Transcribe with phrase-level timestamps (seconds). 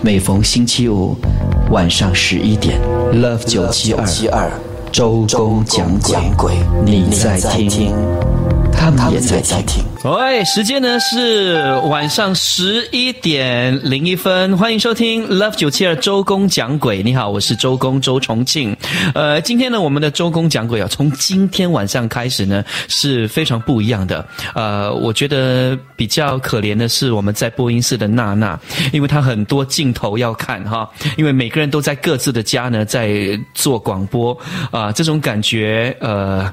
[0.00, 1.16] 每逢星期五
[1.70, 2.80] 晚上十一点
[3.12, 3.92] ，Love 九七
[4.28, 4.50] 二
[4.90, 5.86] 周公讲
[6.36, 7.94] 鬼，你在听，
[8.72, 9.91] 他们也在听。
[10.04, 17.04] 喂，时间呢是晚上十一点零一分，欢迎收听 Love 九七二周公讲鬼。
[17.04, 18.76] 你好，我是周公周重庆。
[19.14, 24.26] 呃，今天呢，我们的周公讲鬼啊，从今天晚上开始呢是非常不一样的。
[24.56, 28.58] 呃，我觉得比较可怜的是我们在播音室的娜娜，
[28.92, 34.36] 因为她很多镜头要看哈，因为每个人都在各自的家呢在做广播
[34.72, 36.52] 啊，这种感觉呃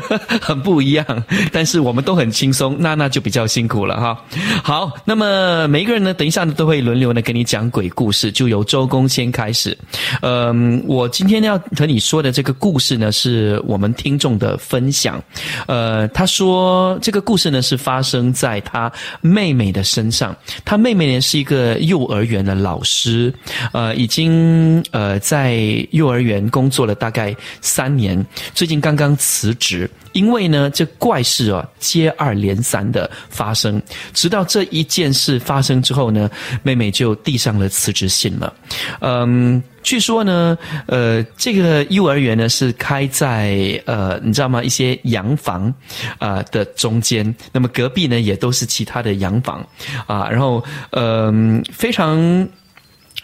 [0.40, 1.04] 很不一样，
[1.52, 4.24] 但是我们都很轻松，娜娜就比较辛苦了哈。
[4.62, 9.76] 好，那么每一个人呢，等一下呢都会轮流呢跟你讲鬼故事，就由周公先开始。
[10.20, 15.22] 嗯，我今天要和你说的这个故事呢，是我们听众的分享。
[15.66, 23.32] 呃，他说这个故事呢是发生在他妹妹的身上，他妹妹呢是一个幼儿园的老师，
[23.72, 29.81] 呃，已经呃在幼儿园工作了大概三年，最近刚刚辞职。
[30.12, 33.80] 因为呢，这怪事啊接二连三的发生，
[34.12, 36.30] 直到这一件事发生之后呢，
[36.62, 38.52] 妹妹就递上了辞职信了。
[39.00, 44.62] 嗯，据说呢，呃，这个幼儿园呢是开在呃，你知道吗？
[44.62, 45.72] 一些洋房
[46.18, 49.66] 啊的中间，那么隔壁呢也都是其他的洋房
[50.06, 52.46] 啊，然后嗯，非常。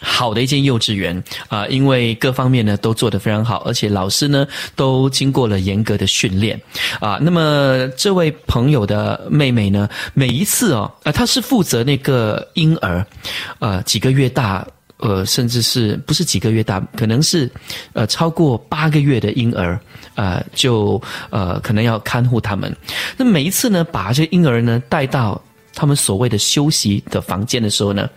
[0.01, 6.59] 好的一间幼稚园啊，因为各方面呢都做得非常好，而且老师呢都经过了严格的训练
[7.01, 7.19] 啊。
[7.21, 13.05] 那么这位朋友的妹妹呢，每一次哦，啊，她是负责那个婴儿，
[13.59, 14.65] 呃，几个月大，
[14.97, 17.51] 呃，甚至是不是几个月大，可能是
[17.91, 19.77] 呃超过八个月的婴儿，
[20.15, 22.73] 呃，就呃可能要看护他们。
[23.17, 25.41] 那每一次呢，把这婴儿呢带到
[25.75, 28.09] 他们所谓的休息的房间的时候呢。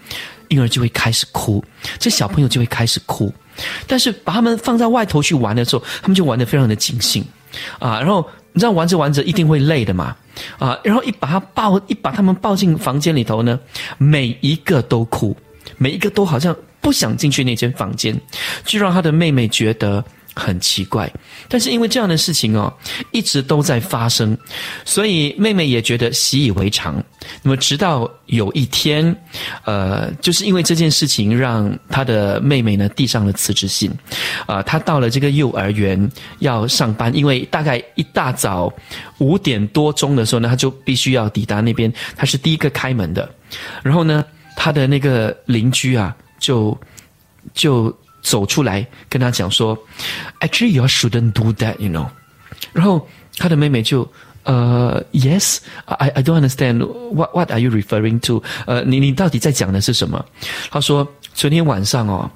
[0.52, 1.64] 婴儿就会开始哭，
[1.98, 3.32] 这小朋友就会开始哭，
[3.86, 7.24] 但是把他们放在外头去玩的时候，他们就玩得非常的尽兴，
[7.78, 10.14] 啊，然后你知道玩着玩着一定会累的嘛，
[10.58, 13.58] 啊，然后一把他抱一把他们抱进房间里头呢，
[13.98, 15.36] 每一个都哭，
[15.78, 18.20] 每一个都好像不想进去那间房间，
[18.64, 20.04] 就让他的妹妹觉得。
[20.34, 21.10] 很奇怪，
[21.48, 22.72] 但是因为这样的事情哦，
[23.10, 24.36] 一直都在发生，
[24.84, 27.02] 所以妹妹也觉得习以为常。
[27.42, 29.14] 那么直到有一天，
[29.64, 33.90] 呃，就是因为这件事情，让她的妹妹呢递上了辞职信。
[34.46, 38.72] 啊，她到了这个幼儿园要上班，因为大概一大早
[39.18, 43.28] 五点多钟的时候呢，她就必须要抵达那边，她是第一个开门的。
[43.82, 44.24] 然后呢，
[44.56, 46.78] 她的那个邻居啊，就
[47.52, 47.94] 就。
[48.22, 49.76] 走出来跟他讲说
[50.40, 52.06] ，Actually, you shouldn't do that, you know。
[52.72, 53.06] 然后
[53.36, 54.10] 他的妹妹就
[54.44, 56.78] 呃，Yes, I I don't understand
[57.12, 58.42] what what are you referring to？
[58.66, 60.24] 呃，你你到底在讲的是什么？
[60.70, 62.30] 他说昨天晚上哦，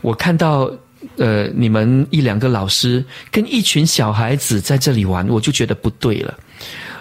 [0.00, 0.70] 我看到
[1.16, 6.34] 呃你们一两个老师跟一群小孩子在这里玩，我就觉得不对了。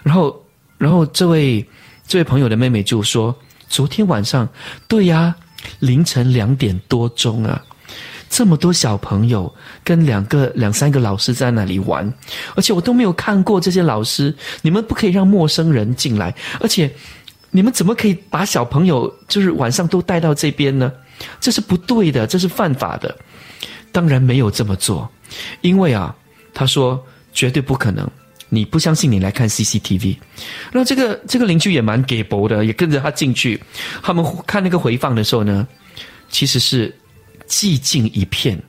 [0.04, 0.44] 然后
[0.78, 1.66] 然后这位
[2.08, 3.36] 这位朋友的妹妹就说，
[3.70, 4.48] 昨天晚上
[4.88, 5.36] 对呀，
[5.80, 7.64] 凌晨两点多钟啊。
[8.30, 9.54] 这么多小朋友
[9.84, 12.12] 跟两个两三个老师在那里玩，
[12.56, 14.34] 而且我都没有看过这些老师。
[14.62, 16.92] 你们不可以让陌生人进来，而且
[17.52, 20.92] 你们怎么可以把小朋友就是晚上都带到这边呢？
[21.40, 23.16] 这是不对的，这是犯法的。
[23.92, 25.08] 当然没有这么做，
[25.62, 26.16] 因为啊，
[26.54, 27.00] 他说
[27.32, 28.10] 绝对不可能。
[28.50, 30.18] 你不相信，你来看 CCTV。
[30.72, 33.62] 那这个这个邻居也蛮给薄的，也跟着他进去。
[34.02, 35.68] 他们看那个回放的时候呢，
[36.30, 36.94] 其实是。
[37.54, 38.60] 寂静一片，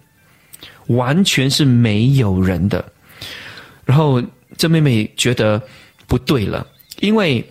[0.89, 2.85] 完全是没有人的。
[3.87, 4.23] 然后
[4.59, 5.59] 这妹妹觉得
[6.07, 6.67] 不对了，
[7.01, 7.43] 因为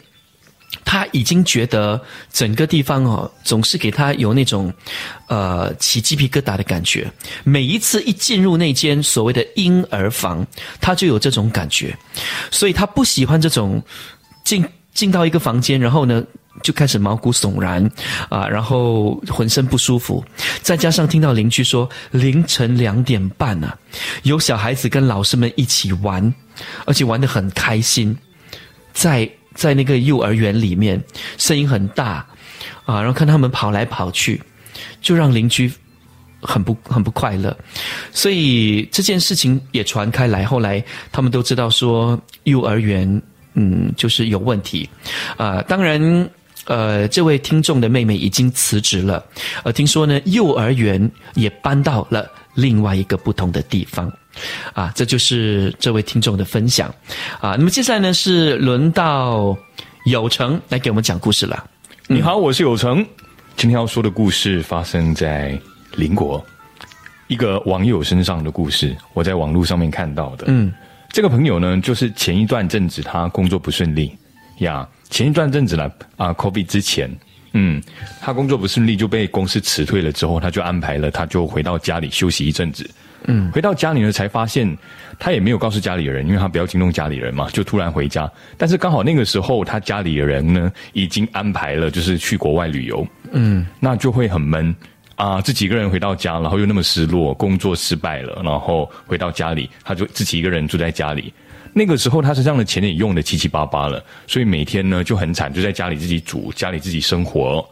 [0.85, 1.99] 她已经觉得
[2.31, 4.71] 整个地方哦，总是给她有那种
[5.27, 7.11] 呃起鸡皮疙瘩的感觉。
[7.43, 10.45] 每一次一进入那间所谓的婴儿房，
[10.79, 11.97] 她就有这种感觉，
[12.51, 13.81] 所以她不喜欢这种
[14.43, 14.63] 进
[14.93, 16.23] 进到一个房间，然后呢。
[16.61, 17.89] 就开始毛骨悚然，
[18.29, 20.23] 啊，然后浑身不舒服，
[20.61, 23.75] 再加上听到邻居说凌晨两点半呢，
[24.21, 26.33] 有小孩子跟老师们一起玩，
[26.85, 28.15] 而且玩得很开心，
[28.93, 31.03] 在在那个幼儿园里面，
[31.37, 32.25] 声音很大，
[32.85, 34.41] 啊，然后看他们跑来跑去，
[35.01, 35.69] 就让邻居
[36.39, 37.57] 很不很不快乐，
[38.11, 43.21] 所以这件事情也传开来，后来他们都知道说幼儿园
[43.55, 44.87] 嗯就是有问题，
[45.35, 46.29] 啊，当然。
[46.65, 49.23] 呃，这位听众的妹妹已经辞职了，
[49.63, 54.11] 呃，听说呢，幼儿园也搬到了另外一个不同的地方，
[54.73, 56.93] 啊，这就是这位听众的分享，
[57.41, 59.57] 啊，那么接下来呢是轮到
[60.05, 61.65] 有成来给我们讲故事了。
[62.07, 63.05] 你好，我是有成。
[63.55, 65.59] 今天要说的故事发生在
[65.95, 66.43] 邻国
[67.27, 70.45] 一个网友身上的故事，我在网络上面看到的。
[70.47, 70.73] 嗯，
[71.09, 74.11] 这个朋友呢，就是前一段阵子他工作不顺利
[74.59, 77.09] 呀，前一段阵子呢啊，COVID 之前，
[77.53, 77.81] 嗯，
[78.21, 82.89] 他工作不顺利就被公司辞退了之后，他就安排了，他就回到家里休息一阵子。
[83.25, 84.77] 嗯，回到家里呢，才发现
[85.17, 88.29] 他也没有告诉家里人，因为他不要惊动家里人嘛，就突然回家。
[88.57, 93.07] 但是刚好那个时候，他家里的人呢已经安排了，就是去国外旅游。
[93.31, 94.75] 嗯，那就会很闷
[95.15, 101.33] 啊，自己一个人回到家，然后又那么失落，工作失败了，然后回到家里，他就自己一个人住在家里。
[101.73, 107.67] 那个时候他身上的钱也用的七七八八了，所以每天呢就很惨，就在家里自己煮，家里自己生活。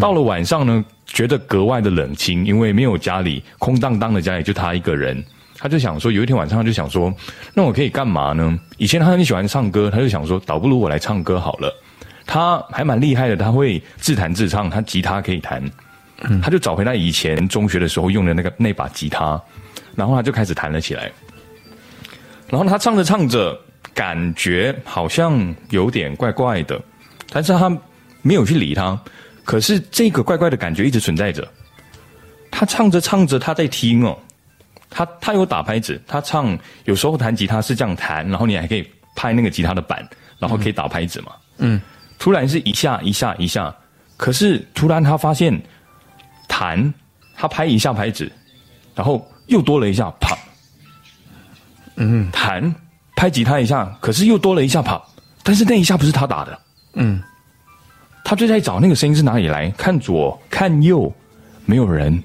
[0.00, 0.84] 到了晚上呢。
[1.04, 5.22] 觉得格外的冷清，因为没有家里，空荡荡的家里就他一个人。
[5.58, 7.12] 他就想说，有一天晚上他就想说，
[7.52, 8.58] 那我可以干嘛呢？
[8.78, 11.70] 以前他很喜欢唱歌，他就想说，倒不如我来唱歌好了。
[12.24, 15.62] 他还蛮厉害的，他会自弹自唱，他吉他可以弹。
[16.40, 19.38] 他就找回他以前中学的时候用的那个那把吉他，
[19.94, 21.12] 然后他就开始弹了起来。
[22.52, 23.58] 然后他唱着唱着，
[23.94, 26.78] 感觉好像有点怪怪的，
[27.30, 27.74] 但是他
[28.20, 29.00] 没有去理他。
[29.42, 31.48] 可是这个怪怪的感觉一直存在着。
[32.50, 34.18] 他唱着唱着，他在听哦。
[34.90, 40.06] 他他有打拍子，他唱有时候弹吉他是这样弹，然后你还可以拍那个吉他的板，
[40.38, 41.32] 然后可以打拍子嘛。
[41.56, 41.80] 嗯。
[42.18, 43.74] 突然是一下一下一下，
[44.18, 45.58] 可是突然他发现
[46.46, 46.92] 弹，
[47.34, 48.30] 他拍一下拍子，
[48.94, 50.36] 然后又多了一下啪。
[51.96, 52.30] 嗯。
[52.32, 52.74] 弹
[53.16, 55.08] 拍吉他一下，可是又多了一下跑，
[55.42, 56.58] 但是那一下不是他打的。
[56.94, 57.22] 嗯。
[58.24, 61.12] 他就在找那个声音是哪里来，看左看右，
[61.64, 62.22] 没有人。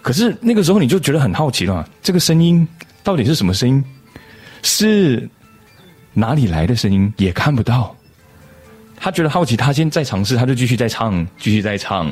[0.00, 2.66] 可是那个时候你就觉得很好奇了，这个声音
[3.02, 3.84] 到底是什么声音？
[4.62, 5.28] 是
[6.12, 7.12] 哪里来的声音？
[7.16, 7.94] 也看不到。
[8.96, 12.08] 他觉得好奇，他先再尝试，他就继续在唱，继续在唱。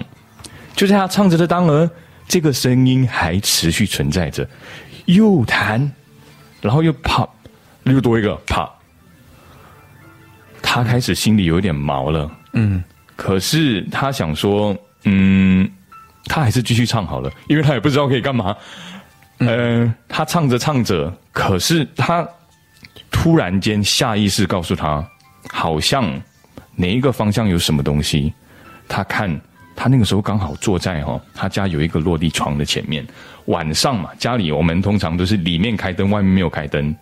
[0.75, 1.89] 就在他唱着的当儿，
[2.27, 4.49] 这个声音还持续存在着，
[5.05, 5.93] 又弹，
[6.61, 7.27] 然后又啪，
[7.85, 8.71] 又多一个啪。
[10.63, 12.31] 他开始心里有点毛了。
[12.53, 12.83] 嗯，
[13.17, 15.69] 可是他想说，嗯，
[16.27, 18.55] 他还是继续唱好了，因为他也不知道可以干嘛。
[19.39, 22.29] 嗯，他唱着唱着，可是他
[23.11, 25.05] 突然间下意识告诉他，
[25.49, 26.21] 好像
[26.77, 28.33] 哪一个方向有什么东西。
[28.87, 29.41] 他看
[29.81, 33.03] 他那个时候刚好坐在哈他家有一个落地窗的前面，
[33.47, 36.95] 晚上嘛，家里我们通常都是里面开灯，外面没有开灯。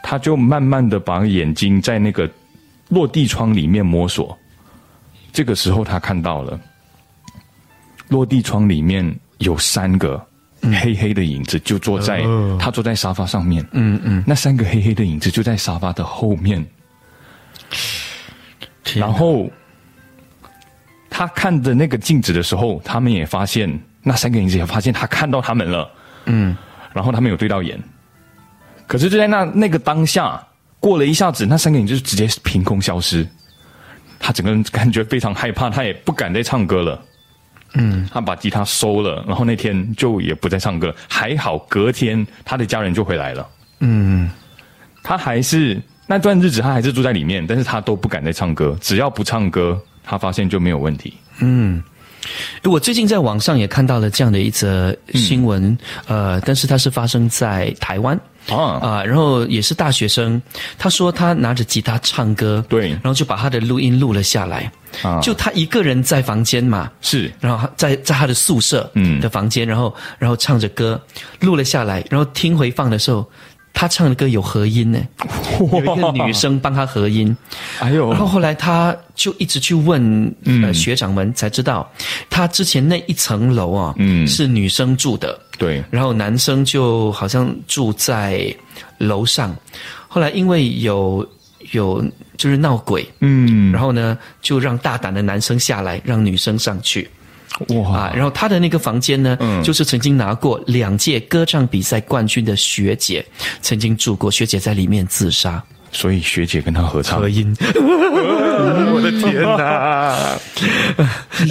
[0.00, 2.30] 他就慢慢的把眼睛在那个。
[2.88, 4.38] 落地窗里面摸索，
[5.32, 6.56] 这个时候他看到了
[8.06, 9.04] 落地窗里面
[9.38, 10.24] 有三个
[10.62, 12.22] 黑黑的影子，就坐在
[12.60, 13.60] 他坐在沙发上面。
[13.72, 16.64] 嗯嗯，那三个黑黑的影子就在沙发的后面。
[18.94, 19.50] 然后
[21.18, 23.66] 他看着那个镜子的时候，他们也发现
[24.02, 25.90] 那三个影子也发现他看到他们了。
[26.26, 26.54] 嗯，
[26.92, 27.82] 然后他们有对到眼，
[28.86, 30.38] 可是就在那那个当下。
[30.78, 33.26] 过了一下子，那三个影子就直接凭空消失。
[34.20, 37.02] 他整个人感觉非常害怕，他也不敢再唱歌了。
[37.72, 40.94] 嗯，他把吉他收了，然后那天就也不再唱歌。
[41.08, 43.48] 还好隔天他的家人就回来了。
[43.80, 44.30] 嗯，
[45.02, 48.76] 他还是那段日子，他还是住在里面，但是他都不敢再唱歌。
[48.80, 51.12] 只要不唱歌，他发现就没有问题。
[51.40, 51.82] 嗯。
[52.64, 58.18] 我最近在网上也看到了这样的一则新闻，呃，但是它是发生在台湾。
[58.48, 58.80] 啊。
[58.80, 60.40] 啊，然后也是大学生，
[60.76, 64.72] 他说他拿着吉他唱歌，对，然后就把他的录音录了下来，
[65.02, 69.20] 啊，就他一个人在房间嘛，是，然后在在他的宿舍嗯。
[69.20, 71.00] 的房间，然后然后唱着歌
[71.38, 73.28] 录了下来，然后听回放的时候。
[73.78, 74.98] 他唱的歌有合音呢，
[75.60, 77.36] 有一个女生帮他合音，
[77.78, 78.10] 哎呦！
[78.10, 81.86] 然后后来他就一直去问呃学长们，才知道
[82.30, 85.84] 他之前那一层楼啊，嗯，是女生住的，对。
[85.90, 88.50] 然后男生就好像住在
[88.96, 89.54] 楼上，
[90.08, 91.28] 后来因为有
[91.72, 92.02] 有
[92.38, 97.06] 就是闹鬼，嗯，然后呢就让大胆的男生下来，让女生上去。
[97.68, 98.12] 哇！
[98.14, 103.24] 然后他的那个房间呢，就是曾经拿过两届歌唱比赛冠军的学姐
[103.60, 105.62] 曾经住过，学姐在里面自杀。
[105.96, 110.38] 所以学姐跟他合唱合音， 我的天哪！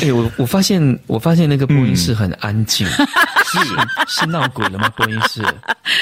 [0.04, 2.86] 哎，我我发现我发现那个播音室很安静，
[3.50, 3.60] 是
[4.08, 4.88] 是闹鬼了吗？
[4.96, 5.42] 播音室，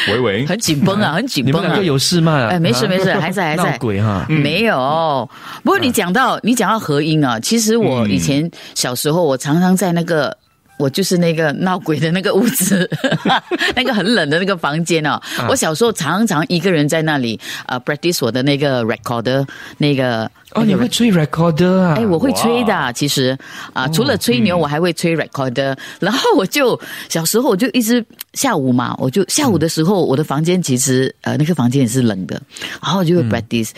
[0.10, 1.56] 喂喂，很紧绷啊，很紧绷啊！
[1.56, 2.50] 你们两个有事吗？
[2.52, 4.26] 哎，没事没事，还在还在闹鬼哈？
[4.28, 5.30] 没有。
[5.64, 10.36] 不过你讲到你讲到合音啊，其实我以前小时候我常常在那个。
[10.84, 12.90] 我就是那个闹鬼的那个屋子，
[13.74, 15.18] 那个很冷的那个房间哦。
[15.48, 19.48] 我小时候常常一个人在那里呃 practice 我的那个 recorder
[19.78, 20.30] 那个。
[20.56, 21.96] 哦，你会吹 recorder 啊？
[21.98, 22.94] 哎，我会吹的。
[22.94, 23.36] 其实
[23.74, 25.76] 啊，除了吹牛，我还会吹 recorder。
[26.00, 32.40] 然后我就小时候我就一直下午嘛，我就下午的时候，我的房间其实呃那个房间也是冷的，
[32.84, 33.72] 然后我就会 practice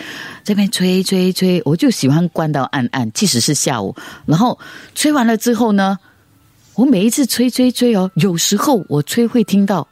[0.43, 3.95] 这边吹吹吹，我就喜欢关到暗暗，即使是下午。
[4.25, 4.59] 然后
[4.95, 5.97] 吹完了之后呢，
[6.75, 9.87] 我每一次吹吹吹哦，有时候我吹会听到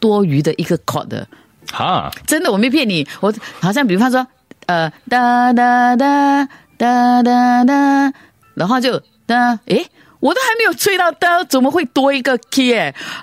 [0.00, 1.24] 多余的一个 chord。
[1.70, 4.26] 哈，真的我没骗你，我好像比方说。
[4.66, 8.12] 呃哒哒哒哒哒哒，
[8.54, 9.84] 然后就哒，诶，
[10.20, 12.72] 我都还没有吹到哒，怎么会多一个 key？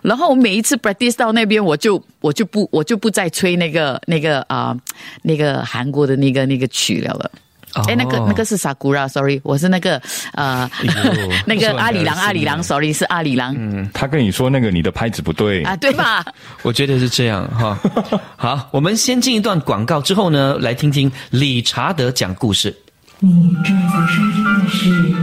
[0.03, 4.75] 然后我每一次 practice 到那边，我就我就不我就不再吹那个那个啊
[5.23, 7.31] 那个韩国的那个那个曲了了。
[7.73, 10.01] 哎，那个那个是 Sakura，sorry，我是那个
[10.33, 10.69] 呃
[11.45, 13.55] 那个阿里郎阿里郎，sorry 是阿里郎。
[13.57, 16.25] 嗯，他跟你说那个你的拍子不对啊，对吧？
[16.63, 17.77] 我觉得是这样哈。
[18.35, 22.75] 好，我们先进一段广告之后呢，来听听理查德讲故事。
[23.19, 25.13] 你正在收听的是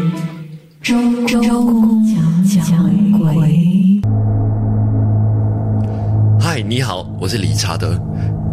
[0.83, 4.01] 周周公讲讲鬼。
[6.41, 7.99] 嗨，你好，我是理查德。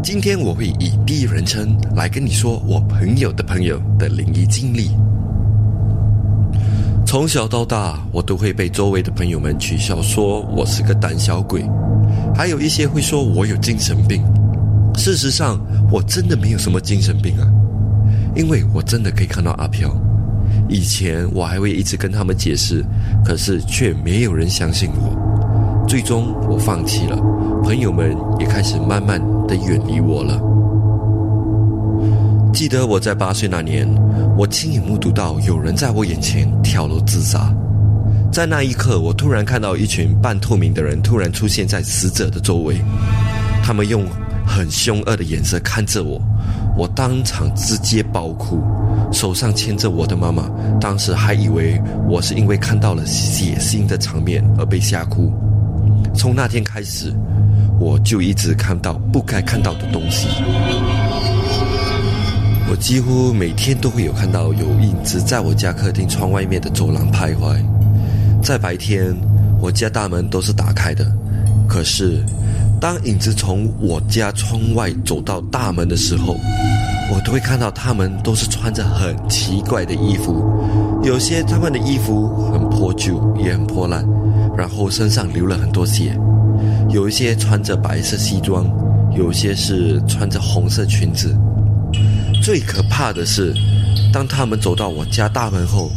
[0.03, 4.91] 今天我会以第一人称来跟你说我朋友的朋友的灵异经历。
[7.05, 11.63] 从小到大，我都会被周围的朋友们取笑说我是个胆小鬼，
[12.36, 14.22] 还有一些会说我有精神病。
[14.95, 15.57] 事实上，
[15.89, 17.48] 我真的没有什么精神病啊，
[18.36, 19.89] 因为我真的可以看到阿飘。
[20.67, 22.83] 以前我还会一直跟他们解释，
[23.24, 25.86] 可是却没有人相信我。
[25.88, 27.17] 最终，我放弃了。
[27.63, 30.38] 朋友们也开始慢慢的远离我了。
[32.53, 33.88] 记得我在八岁那年，
[34.38, 37.51] 我亲眼目睹到有人在我眼前跳楼自杀。
[38.32, 42.75] 在那一刻，我突然看到一群半透明的人突然出现在死者的周围，
[43.63, 44.05] 他们用
[44.46, 46.22] 很凶恶的眼神看着我，
[46.77, 48.62] 我当场直接爆哭，
[49.12, 50.50] 手上牵着我的妈妈，
[50.82, 55.32] 当时还以为我是因为看到了血腥的场面而被吓哭。
[56.13, 57.12] 从那天开始。
[57.83, 60.29] 我就一直看到不该看到的东西。
[62.71, 67.61] 我几乎每天都会有看到有影子在我家客厅窗外面的走廊徘徊。
[68.41, 69.13] 在白天，
[69.59, 71.05] 我家大门都是打开的，
[71.67, 72.23] 可是
[72.79, 76.37] 当影子从我家窗外走到大门的时候，
[77.11, 80.41] 我都会看到他们都是穿着很奇怪的衣服，
[81.03, 84.07] 有些他们的衣服很破旧，也很破烂，
[84.57, 86.17] 然后身上流了很多血。
[86.93, 88.69] 有一些穿着白色西装，
[89.17, 91.35] 有些是穿着红色裙子。
[92.43, 93.51] 最可怕的是，
[94.13, 95.89] 当他们走到我家大门后，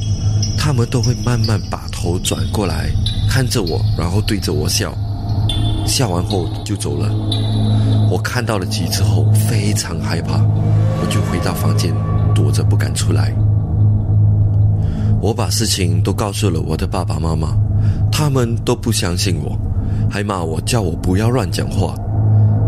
[0.57, 2.91] 他们都会慢慢把头转过来
[3.29, 4.97] 看着我，然后对着我笑，
[5.87, 7.15] 笑完后就走了。
[8.11, 11.95] 我看到了几次后非常害怕，我就回到房间
[12.35, 13.37] 躲着不敢出来。
[15.21, 17.55] 我把事情都告诉了我的爸爸妈妈，
[18.11, 19.59] 他们都不相信我。
[20.11, 21.95] 还骂我，叫我不要乱讲话。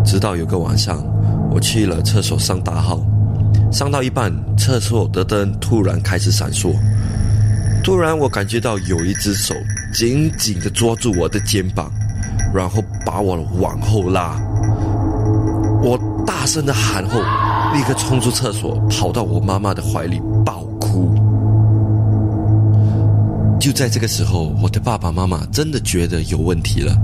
[0.05, 1.05] 直到有个晚上，
[1.51, 3.01] 我去了厕所上大号，
[3.71, 6.73] 上到一半，厕所的灯突然开始闪烁。
[7.83, 9.55] 突然，我感觉到有一只手
[9.93, 11.91] 紧紧的抓住我的肩膀，
[12.55, 14.37] 然后把我往后拉。
[15.83, 17.21] 我大声的喊后，
[17.73, 21.15] 立刻冲出厕所，跑到我妈妈的怀里爆哭。
[23.61, 26.97] 就在这个时候，我的爸爸妈妈真的觉得有问题了。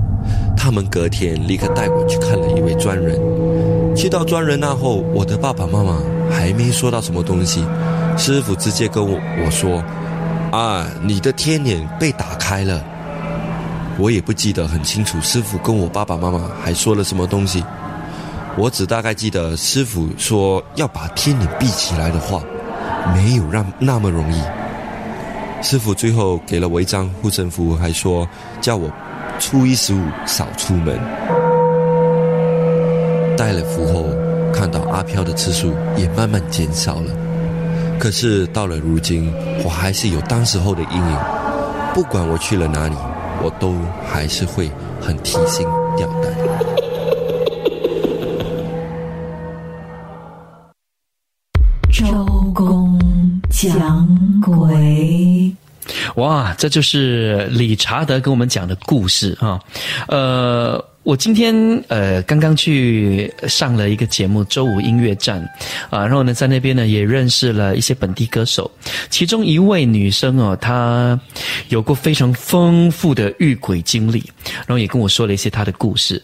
[0.55, 3.19] 他们隔天立刻带我去看了一位专人。
[3.95, 7.65] 去到专人那后，我的爸爸妈妈还没说到什么东西，
[8.17, 9.81] 师傅直接跟我我说
[10.51, 12.83] ：“啊，你的天眼被打开了。”
[13.97, 17.63] 我也不记得很清楚，师傅跟我爸爸妈妈还说了什么东西。
[18.57, 22.43] 我只大概记得师傅说要把天眼闭起来的话，
[23.13, 24.41] 没有让那么容易。
[25.61, 28.27] 师傅最后给了我一张护身符，还说
[28.59, 28.89] 叫我。
[29.39, 30.97] 初一十五少出门，
[33.37, 34.05] 带了符后，
[34.53, 37.11] 看到阿飘的次数也慢慢减少了。
[37.99, 39.31] 可是到了如今，
[39.63, 41.17] 我还是有当时候的阴影。
[41.93, 42.95] 不管我去了哪里，
[43.41, 43.75] 我都
[44.05, 45.65] 还是会很提心
[45.95, 46.33] 吊胆。
[51.93, 52.03] 周
[52.53, 52.99] 公
[53.49, 54.14] 讲。
[56.25, 59.59] 哇，这就是理查德跟我们讲的故事啊，
[60.07, 60.83] 呃。
[61.05, 61.55] 我今天
[61.87, 65.39] 呃刚刚去上了一个节目《周五音乐站》
[65.95, 68.71] 啊，然后呢在那边呢也认识了一些本地歌手，
[69.11, 71.19] 其中一位女生哦，她
[71.69, 74.23] 有过非常丰富的遇鬼经历，
[74.65, 76.19] 然后也跟我说了一些她的故事。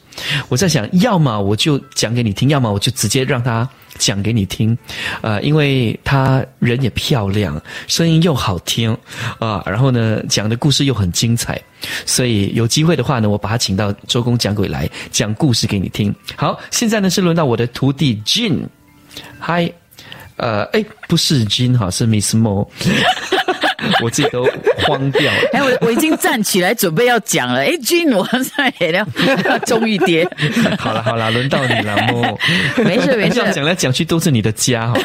[0.50, 4.78] 我在想，要么我就讲给你听，要么我就直接让她讲给你听，
[5.22, 8.98] 呃，因为她人也漂亮，声音又好听
[9.40, 11.62] 啊，然后呢讲的故事又很精彩。
[12.06, 16.14] 所以有机会的话呢，我把他请到周公讲鬼来讲故事给你听。
[16.36, 18.68] 好，现在呢是轮到我的徒弟 Jin，
[19.40, 19.72] 嗨，
[20.36, 22.68] 呃，哎，不是 Jin 哈，是 Miss Mo，
[24.02, 24.44] 我自己都
[24.78, 25.40] 慌掉了。
[25.54, 27.62] 哎，我我已经站起来准备要讲了。
[27.62, 29.06] 哎君，我在也要
[29.66, 30.28] 终于跌。
[30.80, 32.38] 好了好了，轮到你了， Mo。
[32.84, 35.00] 没事没事，讲来讲去都是你的家哈。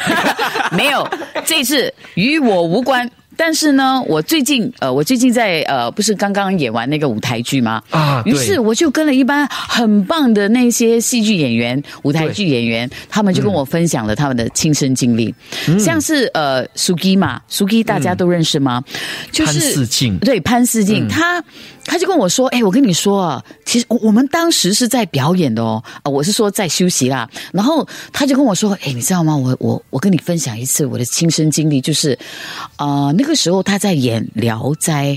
[0.71, 1.07] 没有，
[1.45, 3.09] 这次与我无关。
[3.37, 7.81] 但是呢，我最近呃，我最近在呃，不是刚刚演完那个舞台剧吗？
[7.91, 15.33] 啊，于是我就跟了一班很棒的那些戏剧演员、舞台剧演员，他们就跟我分享了他们的亲身经历，
[15.79, 18.83] 像是呃，苏基嘛，苏基大家都认识吗？
[19.31, 21.43] 就是潘四镜，对，潘四镜，他。
[21.89, 27.29] 他就跟我说：“哎，我跟你说啊，其实我们当时是在表演的哦，啊，我是说在休息啦。
[27.53, 29.33] 然后他就跟我说：，哎，你知道吗？
[29.37, 32.11] 我我我跟你分享一次我的亲身经历，就是，
[32.75, 35.07] 啊，那个时候他在演《聊斋》，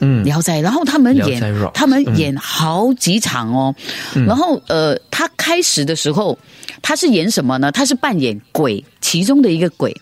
[0.00, 3.74] 嗯，《聊斋》，然后他们演，他们演好几场哦。
[4.26, 6.38] 然后呃，他开始的时候，
[6.82, 7.72] 他是演什么呢？
[7.72, 9.94] 他是扮演鬼，其中的一个鬼。”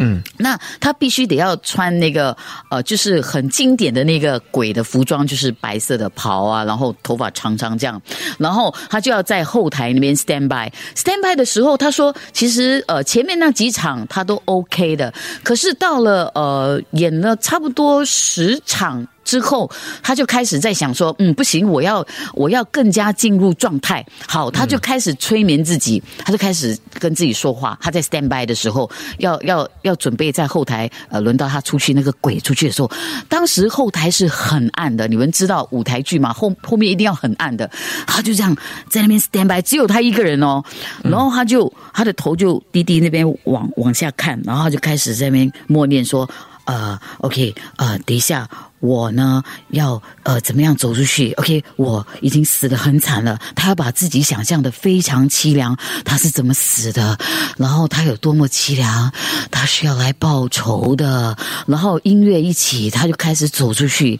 [0.00, 2.36] 嗯，那他必须得要穿那个
[2.70, 8.00] 呃，就是很经典的那个鬼的服装，就是白色的袍啊，然后头发长长这样，
[8.38, 10.72] 然后他就要在后台那边 stand by。
[10.96, 15.12] stand by 的时候，他说其实呃前面那几场他都 OK 的，
[15.44, 19.06] 可是到了呃演了差不多十场。
[19.30, 19.70] 之后，
[20.02, 27.78] 他就开始在想说：“嗯，不行，我要我要更加进入状态。”好，他就开始催眠自己，他就开始跟自己说话。
[27.80, 32.90] 他在 stand by 的时候，要要要准备在后台，呃，轮到他出去那个鬼出去的时候，
[33.28, 35.06] 当时后台是很暗的。
[35.06, 36.32] 你们知道舞台剧嘛？
[36.32, 37.70] 后后面一定要很暗的。
[38.08, 38.56] 他就这样
[38.88, 40.60] 在那边 stand by，只有他一个人哦。
[41.04, 46.28] 然后他就他的头就低低那边往往下看，然后他就开始在那边默念说
[46.66, 48.48] ：“呃，OK，呃，等一下。”
[48.80, 53.38] 我呢，要呃怎么样走出去？OK，我已经死得很惨了。
[53.54, 57.18] 他要把自己想象的非常凄凉，他是怎么死的？
[57.58, 59.12] 然后他有多么凄凉？
[59.50, 61.36] 他是要来报仇的。
[61.66, 64.18] 然后音乐一起，他就开始走出去。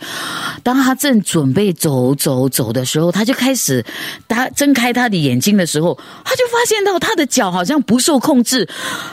[0.63, 3.85] 当他正准备走走走的时候，他就开始
[4.29, 8.69] 他睁开他的眼睛的时候，他就发现到他的脚好像不受控制。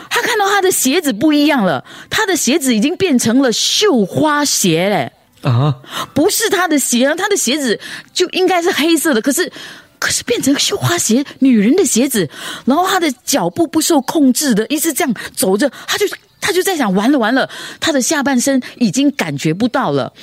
[0.10, 5.14] 他看到他的鞋子不一样了，他的鞋子已经变成了绣花鞋嘞。
[5.52, 5.76] 啊，
[6.14, 7.80] 不是他的鞋，他的鞋子
[8.14, 9.52] 就应该是黑色的，可是，
[10.00, 12.30] 可是变成绣花鞋，女人的鞋子，
[12.66, 16.06] 然后他的脚步不受控制的，一直这样走着，他就。
[16.48, 17.50] 他就在想，完了完了，
[17.82, 20.14] 他的下半身已经感觉不到了，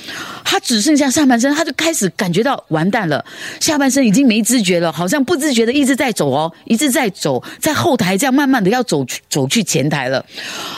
[0.43, 3.23] 他只剩下上半身，他就开始感觉到完蛋了，
[3.59, 10.25] 下半身已经没知觉了，好像不自觉的一直在走哦，一直在走，在后台这样慢慢的要走走去前台了。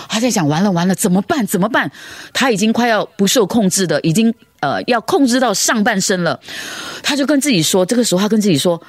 [0.10, 1.48] 他在想，完了完了，怎么办？
[1.48, 1.90] 怎么办？
[2.34, 6.38] 他已经快要不受控制的，已经呃要控制到上半身了。
[7.02, 8.82] 他就跟自己说，这个时候他跟自己说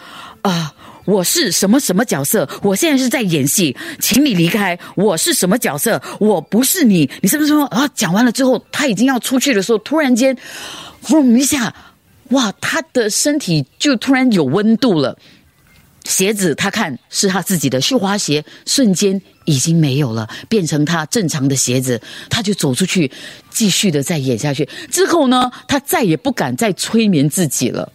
[0.42, 0.74] 啊。
[1.08, 2.46] 我是什么什么角色？
[2.62, 4.78] 我现在是在演戏，请你离开。
[4.94, 6.00] 我是什么角色？
[6.20, 7.88] 我不是你，你是不是说啊？
[7.94, 10.36] 讲完了之后，他已经要出去的时候，突然间，
[11.08, 11.74] 嗡一下，
[12.28, 15.16] 哇，他的身体就突然有温度了。
[16.04, 23.10] 鞋子他看是他自己的绣花鞋，瞬间已经没有了，变成他正常的鞋子，他就走出去，
[23.48, 24.68] 继续的再演下去。
[24.90, 27.90] 之后呢，他再也不敢再催眠自己了。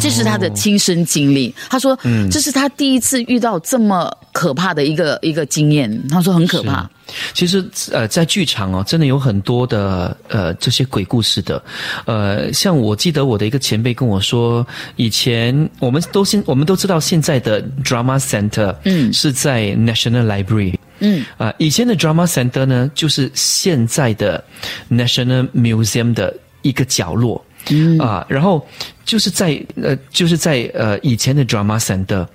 [0.00, 1.54] 这是他的亲身经历。
[1.68, 1.98] 他说
[2.30, 6.88] ：“这是他第一次遇到这么可怕的一个一个经验。”他说：“很可怕。”
[7.32, 11.62] 其实，呃，在剧场哦，真的有很多的呃这些鬼故事的。
[12.04, 24.42] 呃，像我记得我的一个前辈跟我说，以前我们都现我们都知道现在的 Drama Center 嗯是在 National Library 嗯啊，以前的 Drama Center 呢就是现在的
[24.90, 27.45] National Museum 的一个角落。
[27.70, 28.66] 嗯啊，然后
[29.04, 32.26] 就是在呃，就是在呃以前的 drama center，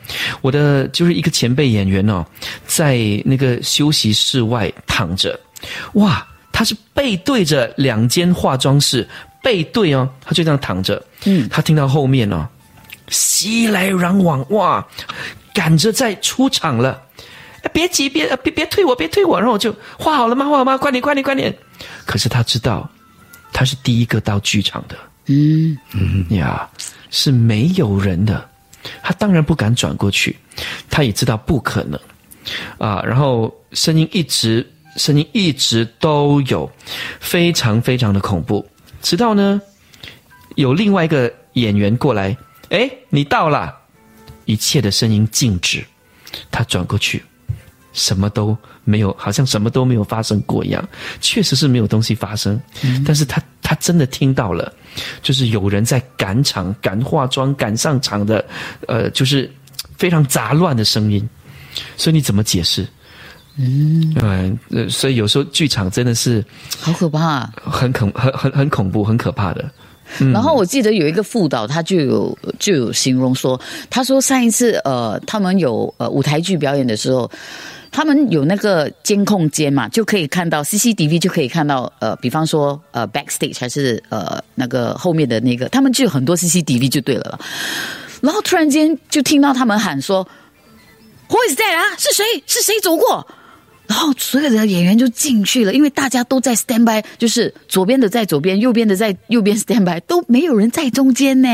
[0.41, 2.26] 我的就是一个前辈演员哦，
[2.65, 5.39] 在那个休息室外躺着，
[5.94, 9.08] 哇，他是背对着两间化妆室，
[9.41, 12.48] 背对哦，他就这样躺着，嗯，他听到后面哦，
[13.10, 14.86] 熙来攘往，哇，
[15.54, 17.02] 赶着在出场了，
[17.74, 20.46] 别急，别别别推我，别推我，然后我就画好了吗？
[20.48, 20.78] 画好吗？
[20.78, 21.54] 快点，快点，快点！
[22.06, 22.89] 可是他知道，
[23.52, 24.96] 他是第一个到剧场的。
[25.27, 25.77] 嗯
[26.29, 26.69] 呀，
[27.10, 28.49] 是没有人的，
[29.03, 30.38] 他他当然不敢转过去，
[30.89, 31.99] 他也知道不可能
[32.77, 33.01] 啊。
[33.05, 36.69] 然后声音一直，声音一直都有，
[37.19, 38.65] 非常非常的恐怖。
[39.01, 39.62] 直到呢，
[40.55, 42.36] 有另外一个演员过来，
[42.69, 43.75] 哎，你到了，
[44.45, 45.84] 一切的声音静止，
[46.49, 47.21] 他转过去，
[47.93, 50.88] 什么都没有，好像什么都没有发生过一样。
[51.19, 52.60] 确实是没有东西发生，
[53.06, 54.71] 但是他他真的听到了，
[55.21, 58.43] 就是有人在赶场、赶化妆、赶上场的，
[58.88, 59.51] 呃，就是
[59.97, 61.27] 非常杂乱的声音。
[61.95, 62.86] 所以你怎么解释？
[63.58, 66.43] 嗯，呃，所以有时候剧场真的是
[66.80, 67.49] 好可怕。
[67.56, 69.69] 很恐、很很很恐怖、很可怕的。
[70.34, 77.32] 然后我记得有一个副导，他就有就有形容说，他说上一次呃，他们有呃舞台剧表演的时候，
[77.91, 87.39] 他们有那个监控间嘛，就可以看到 CCTV 就可以看到呃，比方说呃 backstage 还是呃那个后面的那个，他们就有很多 CCTV 就对了了。
[88.21, 90.25] 然后突然间就听到他们喊说
[91.27, 91.84] ，Who is that 啊？
[91.97, 92.23] 是谁？
[92.47, 93.27] 是谁走过？
[93.88, 101.49] 然后所有的演员就进去了，因为大家都在 stand by，就是左边的在左边，右边的在右边 stand by，都没有人在中间呢。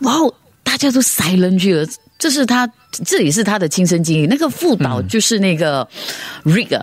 [0.00, 1.86] 然后大家都塞人去了，
[2.20, 2.70] 这是他，
[3.04, 4.26] 这也是他的亲身经历。
[4.26, 5.88] 那个副导就是那个
[6.44, 6.80] rig，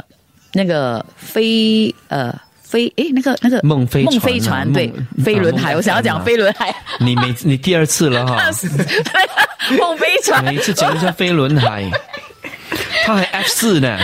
[0.52, 4.92] 那个飞呃飞诶，那个那个梦飞梦飞船对
[5.24, 8.44] 飞轮海，我想要讲飞轮海，你每你第二次了哈，
[9.80, 10.44] 梦飞船。
[10.44, 11.90] 每次讲一下飞轮海。
[13.06, 13.98] 他还 F 四呢，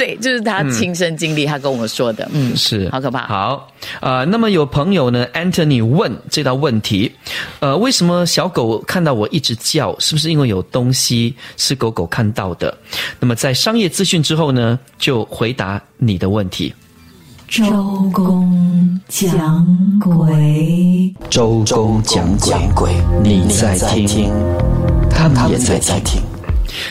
[0.00, 3.26] 对，就是他亲身经历，他跟我说的，嗯，是好可怕。
[3.26, 3.68] 好，
[4.00, 7.12] 呃，那么有朋友呢，Anthony 问这道问题，
[7.58, 9.94] 呃，为什么小狗看到我一直叫？
[9.98, 12.74] 是不是因为有东西是狗狗看到的？
[13.18, 16.72] 那么在商业资讯之后呢，就回答你的问题。
[17.46, 17.62] 周
[18.14, 22.24] 公讲鬼，周公讲
[22.74, 24.32] 鬼，你在听，
[25.10, 26.22] 他们也在听。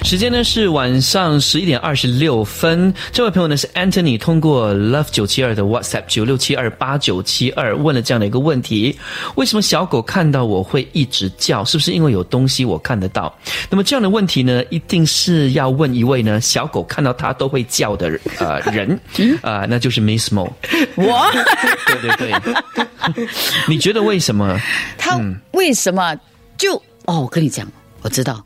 [0.04, 2.94] 时间呢是晚上十一点二十六分。
[3.12, 8.98] 这位朋友呢是 Anthony，通过 Love 九七二的 WhatsApp 九六七二八九七二问了这样的一个问题：
[9.36, 11.63] 为什么小狗看到我会一直叫？
[11.65, 13.34] 是不是因为有东西我看得到？
[13.70, 19.00] 那么这样的问题呢，一定是要问一位呢小狗看到它都会叫的呃人
[19.42, 20.50] 啊，那就是 Miss Mo。
[20.96, 21.32] 我，
[21.86, 22.42] 对对
[23.13, 23.28] 对，
[23.68, 24.60] 你觉得为什么？
[24.98, 25.20] 他
[25.52, 26.15] 为什么
[26.58, 27.22] 就哦？
[27.22, 27.68] 我跟你讲，
[28.02, 28.44] 我知道。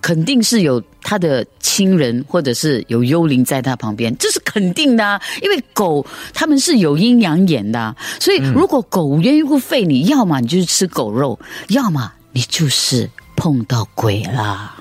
[0.00, 5.20] 肯定是有他的亲人，或者是有幽灵在他旁边，这是肯定的。
[5.42, 14.74] 因为狗他们是有阴阳眼的，所以如果狗无缘无故吠你，要么你就是吃狗肉，要么你就是碰到鬼啦。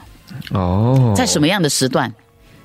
[0.52, 2.14] 哦，在什么样的时段？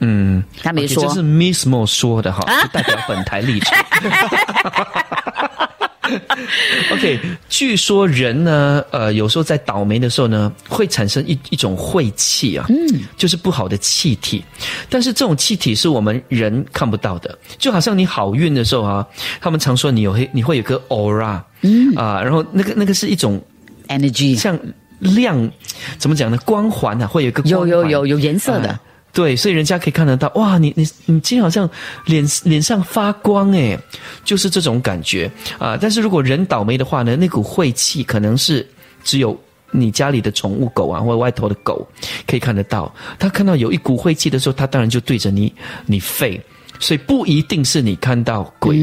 [0.00, 3.78] 嗯，他没说，这是 Miss Mo 说的哈，不代表本台立场。
[6.92, 14.42] OK，据说人呢，呃，有时候在倒霉的时候呢，会产生一一种晦气啊，嗯，就是不好的气体。
[14.88, 19.06] 但是这种气体是我们人看不到的，就好像你好运的时候啊，
[19.40, 23.42] 他们常说你有黑，你会有个 aura，嗯啊，然后那个那个是一种
[23.88, 24.58] energy，像
[24.98, 25.50] 亮，
[25.98, 26.38] 怎么讲呢？
[26.44, 28.78] 光环啊，会有一个有有有有颜色的。
[29.12, 31.68] 对，所以人家可以看得到，哇，你你你今天好像
[32.06, 33.78] 脸脸上发光诶，
[34.24, 35.76] 就是这种感觉啊。
[35.78, 38.66] 但是如果人倒霉的话呢，那股晦气可能是
[39.04, 39.38] 只有
[39.70, 41.86] 你家里的宠物狗啊，或者外头的狗
[42.26, 42.92] 可以看得到。
[43.18, 45.52] 他看到有一股晦气的时候，他当然就对着你
[45.84, 46.40] 你吠。
[46.80, 48.74] 所以不一定是你看到鬼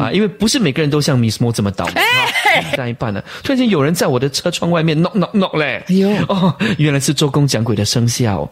[0.00, 1.92] 啊，因为不是每个人都像 Miss Mo 这么倒霉。
[2.76, 5.82] 干一半了，突然间有人在我的车窗外面 knock knock knock 嘞！
[5.88, 8.48] 哎呦，哦，原来是周公讲鬼的声效。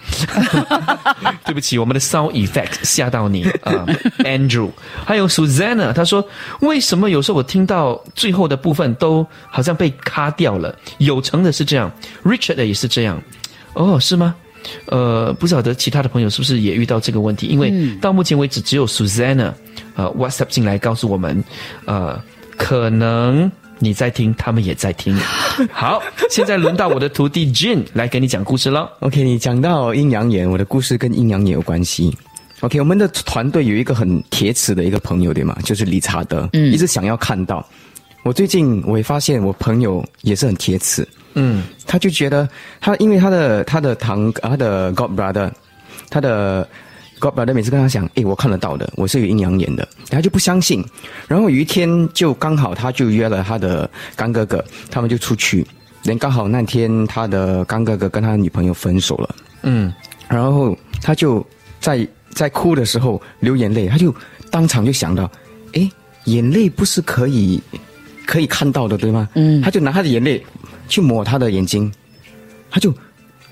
[1.45, 3.87] 对不起，我们的 sound effect 吓到你啊
[4.19, 4.71] ，Andrew。
[5.05, 6.27] 还有 Susanna，他说
[6.61, 10.75] 为什么有时候我听到最后的部分都好像被卡掉了？
[10.99, 11.91] 有成的是这样
[12.25, 13.21] ，Richard 也是这样。
[13.75, 14.35] 哦，是吗？
[14.87, 17.47] 呃，不晓得其他的朋友是不是也遇到这个问题？
[17.49, 19.53] 因为到目前为止，只有 Susanna
[19.95, 21.45] 呃 WhatsApp 进来告诉我们，
[21.85, 22.19] 呃，
[22.57, 25.17] 可能你在听，他们也在听。
[25.73, 28.91] 好，现在轮到我的徒弟 Jin 来给你讲故事了。
[29.01, 32.17] OK，你讲到阴阳眼，我的故事跟阴阳眼有关系。
[32.61, 35.57] OK，我们的团队有一个很铁齿的一个朋友，对吗？
[35.65, 37.67] 就是理查德，嗯，一直想要看到。
[38.23, 41.07] 我最近我也发现，我朋友也是很铁齿。
[41.35, 42.49] 嗯，他就觉得
[42.81, 45.51] 他因为他的他的堂他的 God brother，
[46.09, 46.67] 他的
[47.25, 50.85] God brother 每次跟他讲，诶，我看得到的，我是有阴阳眼的，他就不相信。
[51.27, 55.67] 然后有一天就刚好他就约了他的干哥哥，他们就出去。
[56.03, 59.91] 连刚好那天他的干哥哥跟他女朋友分手了，嗯，
[60.29, 61.43] 然后他就
[61.81, 64.15] 在在哭的时候流眼泪，他就
[64.51, 65.31] 当场就想到，
[65.73, 65.91] 诶，
[66.25, 67.59] 眼泪不是可以
[68.27, 69.27] 可以看到的对吗？
[69.33, 70.45] 嗯，他就拿他的眼泪。
[70.87, 71.91] 去抹他的眼睛，
[72.71, 72.93] 他就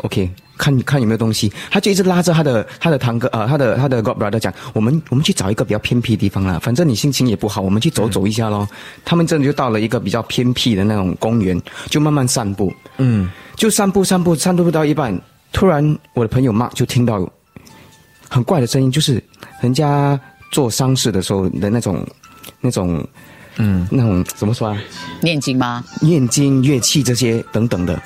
[0.03, 0.31] OK。
[0.59, 8.69] 看看有没有东西，他就一直拉着他的他的堂哥啊、呃，他的他的 God brother 讲，我们我们去找一个比较偏僻的地方啦，反正你心情也不好，我们去走走一下咯。
[9.05, 12.73] 他们真的就到了一个比较偏僻的那种公园，就慢慢散步。
[12.99, 15.19] 嗯，就散步散步散步到一半，
[15.53, 17.29] 突然我的朋友 Mark 就听到
[18.29, 19.21] 很怪的声音，就是
[19.63, 20.21] 人家
[20.53, 22.07] 做丧事的时候的那种
[22.61, 23.05] 那种
[23.57, 24.79] 嗯那种怎么说啊？
[25.23, 25.83] 念经吗？
[26.01, 28.01] 念经、乐器这些等等的。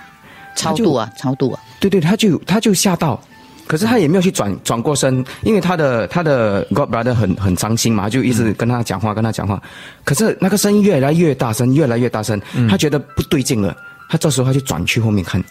[0.56, 1.60] 超度啊，超度啊！
[1.78, 3.22] 对对，他就他就吓到，
[3.66, 9.62] 可是他也没有去转转过身，因为他的他的 God brother 很很伤心嘛，就一直跟他讲话，跟他讲话。
[10.04, 13.76] 可是那个声音越来越大声，越来越大声，他觉得不对劲了，
[14.08, 15.42] 他这时候他就转去后面看，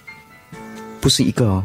[0.99, 1.63] 不是一个哦，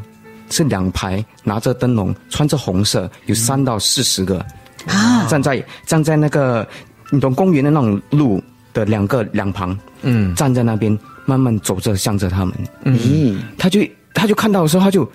[0.51, 4.45] 是两排拿着灯笼，穿着红色，有三到四十个。
[4.87, 6.67] 啊，站在站在那个
[7.11, 10.35] 你懂公园的那种路的两个两旁，嗯。
[10.35, 12.55] 站在那边慢慢走着，向着他们。
[12.85, 13.81] 嗯，他就
[14.15, 15.11] 他就看到的时候，他就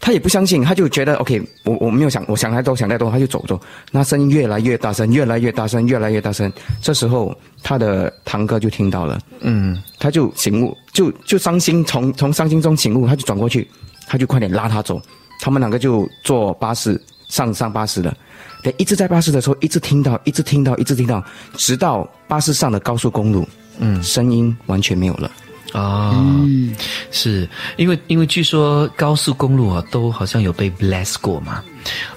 [0.00, 3.58] 他也不相信，他就觉得 OK，我我没有想，我想太多，想太多，他就走走，
[3.90, 6.52] 那声音越来越大声，越来越大声，越来越大声。
[6.82, 13.68] 这时候他的堂哥就听到了，嗯他就醒悟，就就伤心，从从伤心中醒悟，他就转过去，
[14.06, 15.00] 他就快点拉他走。
[15.40, 18.16] 他们两个就坐巴士上上巴士了。
[18.62, 21.22] 对，一直在巴士的时候，一直听到，一直听到，一直听到，
[21.54, 23.46] 直到巴士上的高速公路，
[23.78, 25.30] 嗯声音完全没有了。
[25.72, 26.24] 啊，
[27.10, 31.62] 是因为因为据说高速公路啊都好像有被 bless 过嘛，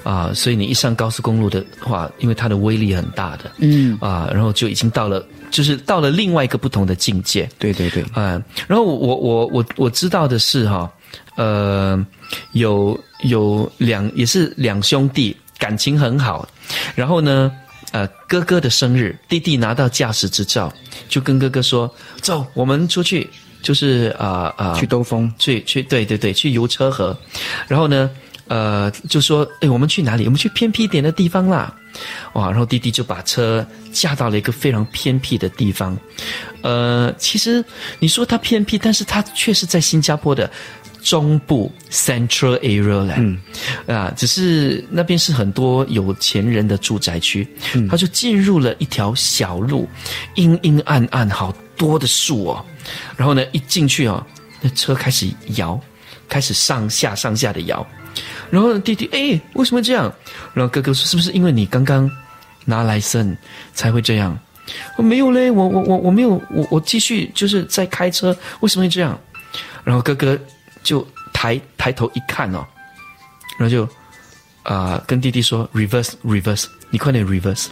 [0.03, 3.97] 啊，所以你一上高速公路的话，因为它的威力很大的，嗯。
[3.99, 7.49] 啊，然后就已经到了，就是到了另外一个不同的境界。
[7.57, 10.89] 对对对，嗯，然后我我我我知道的是哈，
[11.35, 12.05] 呃，
[12.53, 16.47] 有有两也是两兄弟感情很好，
[16.95, 17.51] 然后呢，
[17.91, 20.71] 呃，哥哥的生日，弟弟拿到驾驶执照，
[21.07, 23.29] 就跟哥哥说，走，我们出去，
[23.61, 25.31] 就是啊啊，去兜风。
[25.39, 27.17] 去去，对对对，去游车河，
[27.67, 28.09] 然后呢，
[28.47, 30.25] 呃，就说，哎，我们去哪里？
[30.25, 31.75] 我们去偏僻一点的地方啦。
[32.33, 35.97] 哇，然后弟弟就把车驾到了一个非常偏僻的地方。
[36.61, 37.65] 呃，其实
[37.97, 40.49] 你说它偏僻，但是它却是在新加坡的
[41.01, 43.15] 中部 Central Area 嘞。
[43.17, 43.37] 嗯，
[43.87, 47.47] 啊，只是那边是很多有钱人的住宅区，
[47.89, 49.87] 他就进入了一条小路，
[50.35, 52.65] 阴阴暗暗，好多的树哦。
[53.15, 54.25] 然后呢，一进去哦，
[54.61, 55.79] 那车开始摇，
[56.27, 57.85] 开始上下上下的摇。
[58.49, 60.11] 然后弟弟，哎，为什么这样？
[60.53, 62.09] 然后哥哥说，是不是因为你刚刚
[62.65, 63.37] 拿来森
[63.73, 64.37] 才会这样？
[64.97, 69.19] 我没有嘞，我我我我没有，我我继续就是在开车，为什么会这样？
[69.83, 70.37] 然后哥哥
[70.89, 72.65] 就抬抬头一看哦，
[73.59, 73.83] 然后就
[74.63, 77.67] 啊、呃跟弟弟说 reverse reverse，你快点 reverse，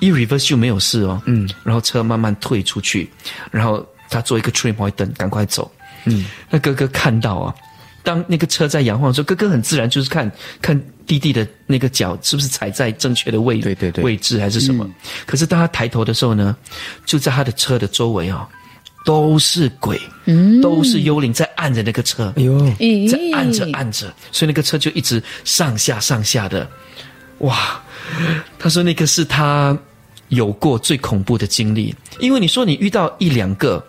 [0.00, 1.18] 一 reverse 就没有事哦。
[1.24, 3.10] 嗯，然后车慢慢退出去，
[3.50, 5.72] 然后他做一个 trim point 灯，赶快走。
[6.04, 7.54] 嗯，那哥哥看到啊，
[8.02, 14.86] 当那个车在摇晃的时候，哥哥很自然就是看看弟弟的那个脚是不是踩在正确的位对对对位置还是什么。
[15.24, 16.54] 可是当他抬头的时候呢，
[17.06, 18.46] 就在他的车的周围啊、
[19.04, 20.00] 都是鬼，
[20.62, 22.32] 都是幽灵在按着那个车。
[22.36, 22.58] 哎呦，
[23.08, 26.68] 在按着按着，所以那个车就一直上下上下的，
[27.38, 27.80] 哇！
[28.58, 29.76] 他说那个是他
[30.28, 33.84] 有过最恐怖的经历，因为你说你遇到一两个，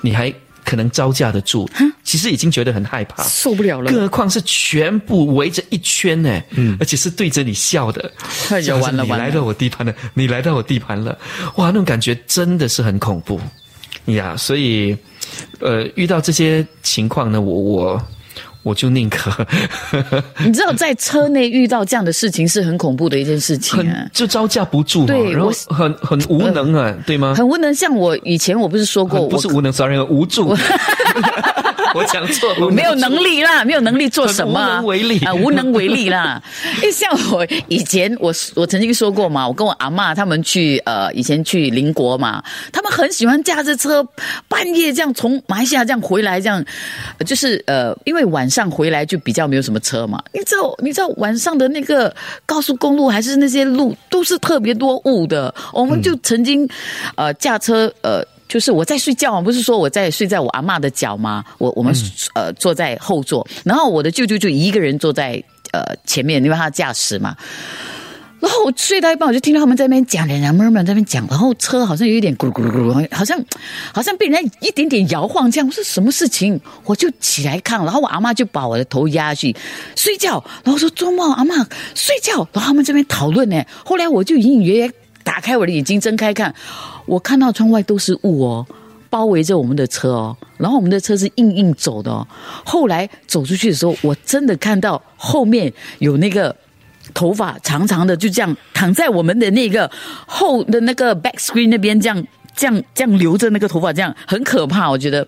[0.00, 0.32] 你还
[0.64, 1.68] 可能招架得住，
[2.02, 3.90] 其实已经觉得很害怕，受不了了。
[3.90, 8.12] 更何况是全部围着一圈呢，嗯，而且是对着你笑的，
[8.50, 9.24] 哎呀笑着完了完了。
[9.24, 11.18] 你来到我地盘了，你来到我地盘了，
[11.56, 13.40] 哇，那种感觉真的是很恐怖
[14.06, 14.96] 呀，所以，
[15.60, 18.02] 呃，遇到这些情况呢，我我
[18.62, 19.30] 我就宁可
[20.44, 23.84] 你知道，在车内遇到这样的事情是很恐怖的一件事情。
[24.12, 27.34] 就招架不住嘛，对然后我很很无能啊，对吗？
[27.34, 30.54] 很无能，像我以前我不是说过，我不是无能，sorry，无助。
[31.94, 36.42] 我讲错，我没有能力啦，没有能力做什么、无能为力啊，无能为力啦。
[36.82, 44.06] 因为像我以前，我我曾经说过嘛，我跟我阿嬷他们去呃，以前去邻国嘛，他们很喜欢驾着车
[44.48, 46.62] 半夜这样从马来西亚这样回来，这样
[47.18, 50.20] 呃就是呃，因为晚上回来就比较没有什么车嘛。
[50.32, 56.68] 你知道，你知道晚上的那个高速公路还是那些路都是特别多雾的，我们就曾经
[57.14, 58.24] 呃驾车呃。
[58.48, 61.44] 就是我在睡觉嘛，不是说我在睡在我阿嬷的脚吗？
[61.58, 61.94] 我我们、
[62.34, 67.36] 呃坐在后座，然后我的舅舅就一个人坐在呃前面，因为他驾驶嘛。
[68.40, 73.42] 然后我睡到一半，我就听到他们在那边讲，两人慢慢在那边讲，然后车好像有一点咕噜咕噜咕噜，好像
[73.90, 75.66] 好像被人家一点点摇晃这样。
[75.66, 76.60] 我说什么事情？
[76.84, 79.56] 我就起来看，然后我阿妈就把我的头压下去
[79.96, 81.54] 睡觉，然后说做梦，阿妈
[81.94, 82.46] 睡觉。
[82.52, 86.54] 然后他们这边讨论呢，后来我就隐隐约约打开我的眼睛，睁开看，
[87.06, 88.66] 我看到窗外都是雾哦。
[89.10, 92.26] 包围着我们的车哦，然后我们的车是硬硬走的哦。
[92.64, 96.52] 后来走出去的时候，我真的看到后面有那个
[97.14, 99.88] 头发长长的，就这样躺在我们的那个
[100.26, 105.24] 后的那个 back screen 那边，这样这样这样留着那个头发，这样很可怕，我觉得。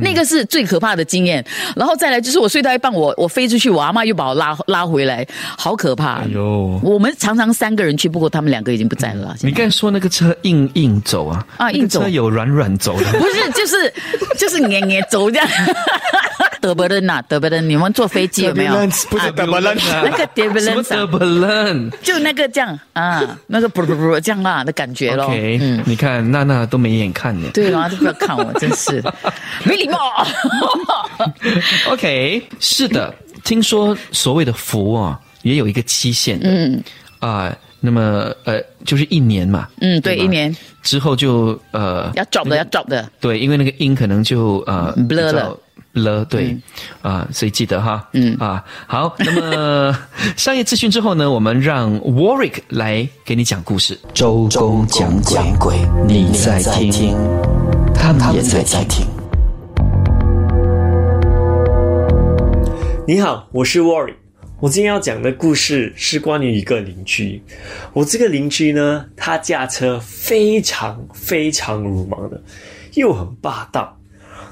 [0.00, 1.44] 那个是最可怕的经验，
[1.76, 5.26] 然后再来就是我睡到一半，我我飞出去，我阿妈又把我拉拉回来，
[5.56, 6.24] 好可怕！
[6.32, 11.46] 哟，我们常常三个人去，不过他们两个已经不在了你刚才说那个车硬硬走啊？
[11.58, 13.04] 啊硬走车有软软走的。
[13.18, 13.92] 不是，就是
[14.38, 15.48] 就是黏黏走这样。
[16.60, 18.74] 德伯伦呐，德伯伦，你们坐飞机有没有？
[19.10, 25.24] 不是德伯伦那个德伯什么伦德伯伦就那个这样啊，那个不不不这样啦的感觉咯。
[25.26, 27.48] ？OK，嗯，你看娜娜都没眼看呢。
[27.54, 29.02] 对啊，都不要看我，真是
[29.64, 29.98] 没礼貌。
[31.90, 36.48] OK，是的，听说所谓的福啊，也有一个期限的。
[36.48, 36.82] 嗯
[37.20, 39.68] 啊、那么呃，就是一年嘛。
[39.80, 43.08] 嗯，对，吧一年之后就呃，要 drop 的，要 drop 的。
[43.20, 45.58] 对，因为那个音可能就呃 Blur 比较
[46.02, 46.24] 了。
[46.24, 46.56] 对，
[47.02, 49.98] 啊、所以记得哈，嗯啊，好，那么
[50.36, 53.98] 商业资讯之后呢，我们让 Warwick 来给你讲故事。
[54.14, 55.10] 周公讲
[55.58, 57.16] 鬼，你在听，
[57.94, 59.06] 他们也在听。
[63.06, 64.14] 你好，我是 Warwick，。
[64.60, 67.42] 我今天要讲的故事是关于一个邻居。
[67.92, 72.42] 我这个邻居呢，他驾车非常非常鲁莽的，
[72.94, 73.97] 又很霸道。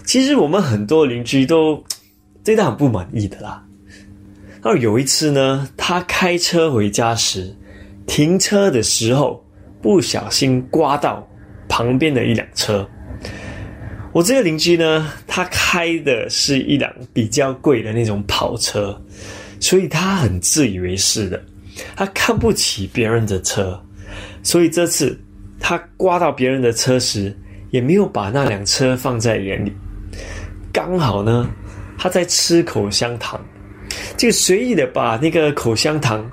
[0.06, 1.82] 其实我们很多邻居都
[2.44, 3.62] 对他很不满意的啦。
[4.62, 7.54] 然后有一次呢，他开车回家时，
[8.06, 9.44] 停车的时候
[9.82, 11.28] 不小心刮到
[11.68, 12.88] 旁边的一辆车。
[14.12, 18.98] 我这个邻居呢，他开的是一辆比较贵的那种跑车，
[19.60, 21.42] 所以他很自以为是的，
[21.94, 23.78] 他看不起别人的车，
[24.42, 25.20] 所以这次
[25.60, 27.36] 他刮到别人的车时，
[27.70, 29.72] 也没有把那辆车放在眼里。
[30.76, 31.48] 刚好呢，
[31.96, 33.42] 他在吃口香糖，
[34.14, 36.30] 就随意的把那个口香糖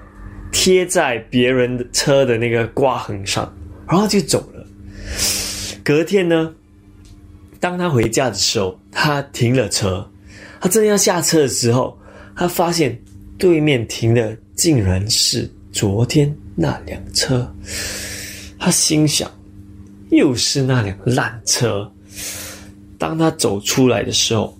[0.51, 3.49] 贴在别人的车的那个刮痕上，
[3.87, 4.67] 然后就走了。
[5.81, 6.53] 隔天呢，
[7.61, 10.05] 当他回家的时候，他停了车，
[10.59, 11.97] 他正要下车的时候，
[12.35, 13.01] 他发现
[13.37, 17.49] 对面停的竟然是昨天那辆车。
[18.59, 19.31] 他心想，
[20.09, 21.89] 又是那辆烂车。
[23.03, 24.57] 当他走出来的时候，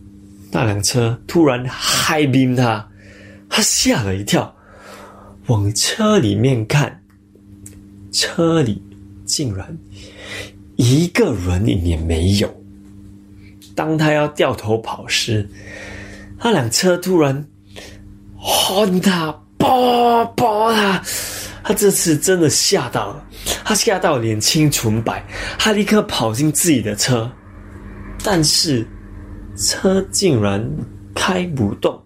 [0.52, 2.86] 那辆车突然嗨宾他，
[3.48, 4.54] 他吓了一跳，
[5.48, 7.02] 往车里面看，
[8.12, 8.84] 车里
[9.24, 9.78] 竟然
[10.76, 12.54] 一个人也没有。
[13.74, 15.50] 当他要掉头跑时，
[16.38, 17.48] 那辆车突然
[18.36, 21.02] 轰他，啵啵他，
[21.64, 23.26] 他这次真的吓到了，
[23.64, 25.26] 他吓到脸青唇白，
[25.58, 27.32] 他立刻跑进自己的车，
[28.24, 28.86] 但是
[29.58, 30.66] 车竟然
[31.14, 32.02] 开不动。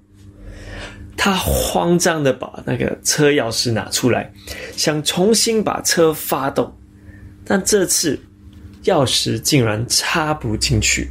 [1.15, 4.31] 他慌张的把那个车钥匙拿出来，
[4.75, 6.71] 想重新把车发动，
[7.43, 8.17] 但这次
[8.83, 11.09] 钥匙竟然插不进去。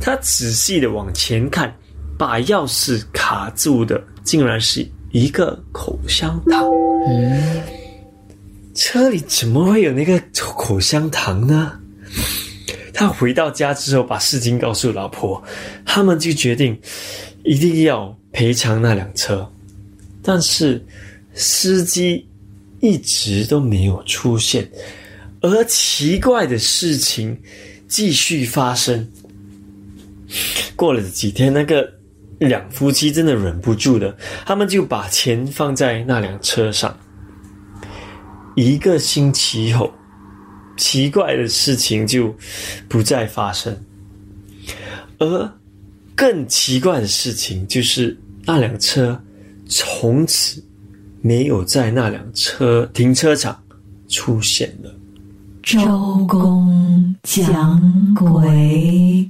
[0.00, 1.74] 他仔细的往前看，
[2.18, 6.70] 把钥匙卡住的竟然是一个口香糖。
[8.74, 11.72] 车里怎么会有那个口香糖呢？
[13.00, 15.42] 他回到家之后，把事情告诉老婆，
[15.86, 16.78] 他们就决定
[17.44, 19.50] 一定要赔偿那辆车。
[20.22, 20.84] 但是
[21.32, 22.28] 司机
[22.80, 24.70] 一直都没有出现，
[25.40, 27.34] 而奇怪的事情
[27.88, 29.08] 继续发生。
[30.76, 31.90] 过了几天，那个
[32.38, 36.94] 两夫妻真的忍不住了，他们就把钱放在那辆车上。
[38.56, 39.90] 一个星期后，
[40.80, 42.34] 奇怪的事情就
[42.88, 43.76] 不再发生，
[45.18, 45.52] 而
[46.14, 49.20] 更奇怪的事情就是那辆车
[49.68, 50.64] 从此
[51.20, 53.62] 没有在那辆车停车场
[54.08, 54.90] 出现了。
[55.62, 59.28] 周公讲鬼。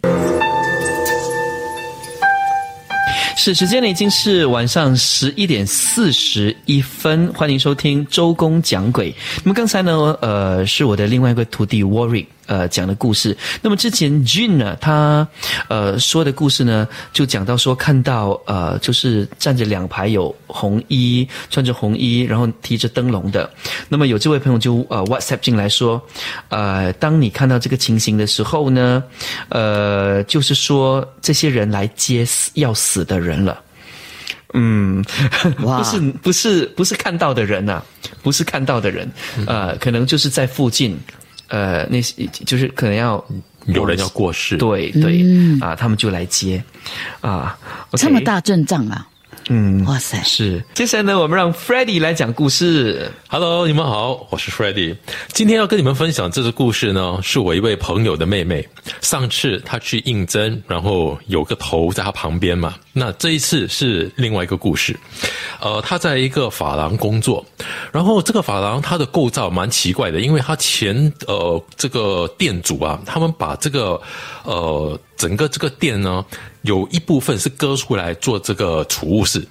[3.42, 9.14] 是，时间呢已经是晚上十一点四十一分，欢迎收听周公讲鬼。
[9.42, 13.36] 那么刚才呢，呃，是我的另外一个徒弟 Warwick 呃讲的故事。
[13.62, 15.26] 那么之前 Jun 呢，他
[15.68, 23.48] 呃说的故事呢，就讲到说看到呃就是站着两排有红衣，穿着红衣，然后提着灯笼的。
[23.88, 26.03] 那么有这位朋友就呃 WhatsApp 进来说，
[26.48, 29.05] 呃，当你看到这个情形的时候呢，
[29.51, 33.62] 呃，就是说这些人来接死要死的人了。
[34.53, 35.05] 嗯，
[35.62, 37.80] 哇 不是不是不是看到的人呐、
[38.20, 39.09] 不是看到的人，
[39.46, 40.98] 呃，可能就是在附近，
[41.51, 43.22] 呃，那些就是可能要
[43.66, 45.22] 有人要过世，对对、
[45.61, 46.62] 啊，他们就来接
[47.20, 47.59] 啊。
[47.92, 49.07] 这么大阵仗啊！
[49.49, 50.62] 嗯，哇塞，是。
[50.74, 53.11] 接下来呢，我们让 f r e d d y 来讲故事。
[53.28, 54.97] Hello，你们好，我是 Freddy。
[55.32, 58.66] 今天要跟你们分享这个故事呢，是我一位朋友的妹妹。
[59.01, 62.74] 上次她去应征，然后有个头在她旁边嘛。
[62.93, 64.97] 那这一次是另外一个故事。
[65.61, 67.45] 呃，她在一个发廊工作，
[67.93, 74.01] 然后这个发廊它的构造蛮奇怪的，因为它前呃这个店主啊，他们把这个
[74.45, 76.25] 呃整个这个店呢，
[76.62, 79.47] 有一部分是割出来做这个储物室。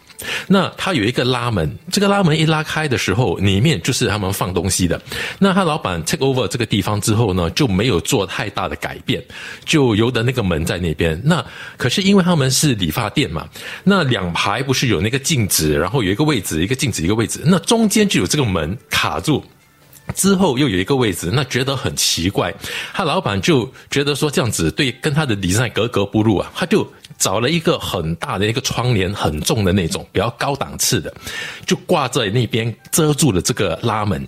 [0.47, 4.99] 那它有一个拉门，这个拉门一拉开的时候，里面就是他们放东西的。
[5.37, 9.23] 那他老板 take over 这个地方之后呢，就没有做太大的改变，
[9.63, 11.21] 就由得那个门在那边。
[11.23, 11.45] 那
[11.77, 13.47] 可是因为他们是理发店嘛，
[13.83, 19.45] 那两排不是有那个镜子，然后有一个位置，一个镜子一个位置，那中间就有这个门卡住。
[20.15, 22.53] 之后又有一个位置，那觉得很奇怪，
[22.93, 26.85] 他老板就觉得说这样子对跟他的比赛格格不入啊，他就
[27.17, 31.13] 找了一个很大的一个窗帘，很重的那种，比较高档次的，
[31.65, 34.19] 就挂在那边遮住了这个拉门，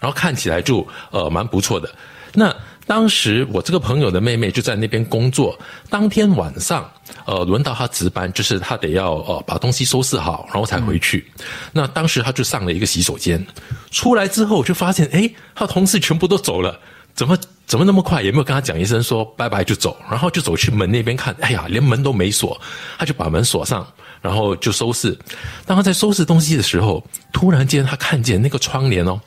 [0.00, 1.92] 然后看起来就呃蛮不错的。
[2.32, 2.54] 那
[2.86, 5.58] 当时我这个朋友的妹妹就在那边工作，
[5.88, 6.90] 当天晚上，
[7.24, 11.26] 呃，轮到她值班，就是她得要呃把东西收拾好，然后才回去。
[11.72, 13.44] 那当时她就上了一个洗手间，
[13.90, 16.78] 出来之后就发现，诶，她同事全部都走了，
[17.14, 18.22] 怎么怎么那么快？
[18.22, 22.60] 也没有跟她讲一声说拜拜就走，然后就走去门那边看，哎呀，连门都没锁，
[22.98, 23.86] 她就把门锁上，
[24.20, 25.18] 然后就收拾。
[25.64, 29.18] 当她在收拾东西的时候，突然间她看见那个窗帘哦。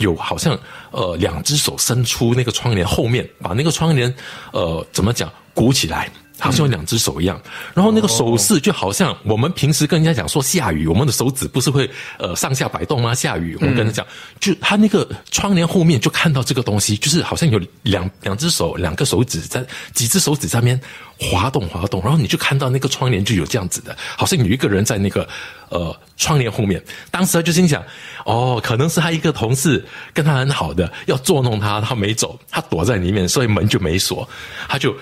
[0.00, 0.58] 有好像
[0.90, 4.12] 呃两只手伸出那个窗帘后面，把那个窗帘
[4.52, 6.10] 呃怎么讲鼓起来，
[6.40, 7.40] 好像有两只手一样。
[7.74, 11.88] 然后那个手势就好像我们平时跟人家讲说下雨，我们的手指不是会
[12.18, 13.14] 呃上下摆动吗？
[13.14, 14.04] 下雨，我跟他讲，
[14.40, 20.80] 就他那个窗帘后面就看到这个东西，就是好像有两两只手，两个手指在几只手指上面
[21.18, 25.28] 滑动滑动，然后你就看到那个窗帘就有这样子的，好像有一个人在那个
[25.68, 26.82] 呃窗帘后面。
[27.10, 27.82] 当时他就心想，
[28.24, 29.84] 哦，可能是他一个同事
[30.14, 34.28] 跟他很好的，要捉弄他，他没走，他躲在里面，所以门就没锁，
[34.68, 34.96] 他就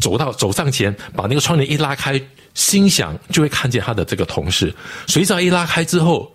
[0.00, 2.20] 走到走上前，把那个窗帘一拉开，
[2.54, 4.74] 心想就会看见他的这个同事。
[5.06, 6.34] 随着一拉开之后，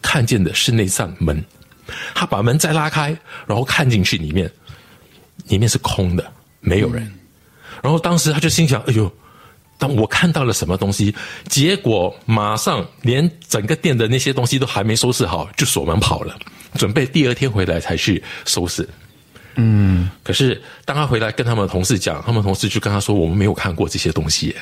[0.00, 1.44] 看见的是那扇门，
[2.14, 4.50] 他把门再拉开，然后看进去里面，
[5.48, 7.12] 里面是空的，没有人。
[7.82, 9.12] 然后当时他就心想：“哎呦，
[9.76, 11.14] 当我看到了什么东西？”
[11.48, 16.38] 结果马上连整个店的那些东西都还没收拾好，就锁门跑了，
[16.76, 18.88] 准备第二天回来才去收拾。
[19.56, 24.56] 嗯，可是当他回来跟他们同事讲，他们同事就跟他说：“我们没有看过这些东西。”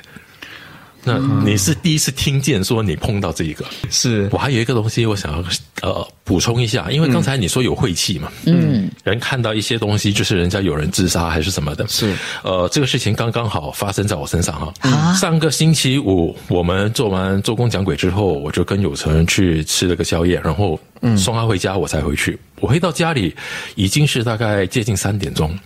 [1.03, 3.65] 那你是第一次听见说你碰到这一个？
[3.91, 5.45] 是我还有一个东西，我想要
[5.83, 15.15] 呃补充一下，因为刚才你说有晦气嘛，嗯，人看到一些东西，就是人家有人自杀还是什么的，是呃，这个事情刚刚好发生在我身上哈。
[15.15, 20.79] 上个星期五我们做完周公讲鬼之后，我就跟有成去吃了个宵夜，然后
[21.17, 22.39] 送他回家，我才回去。
[22.61, 23.35] 我回到家里
[23.75, 25.59] 已经是大概接近三点钟。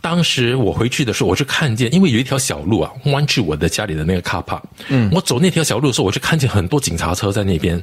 [0.00, 4.62] 当时我回去的时候，我就看见，因为有一条小路啊，弯去我的家里的那个卡帕。
[4.88, 7.74] 嗯，我走那条小路的时候，我就看见很多警察车在那边，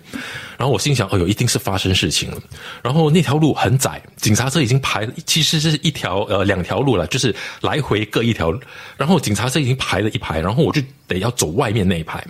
[0.58, 2.38] 然后我心想，哎呦，一定是发生事情了。
[2.82, 8.58] 然后那条路很窄，警察车已经排，其实是一条呃两条路了，就是来回各一条。
[8.98, 12.24] 然后警察车已经排了一排，然后我就得要走外面那一排。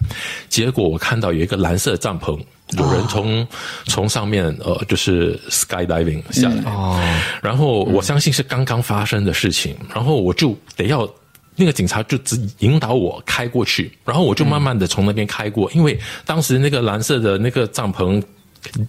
[0.50, 2.40] 结果我看到有一个蓝色帐篷。
[2.72, 3.48] 有人从
[3.86, 7.00] 从上面呃，就是 skydiving 下来，哦，
[7.42, 11.08] 然后我相信是刚刚发生的事情，然后我就得要
[11.56, 18.22] 那个警察就只引导我开过去，然后我就慢慢的从那边开过，因为当时那个蓝色的那个帐篷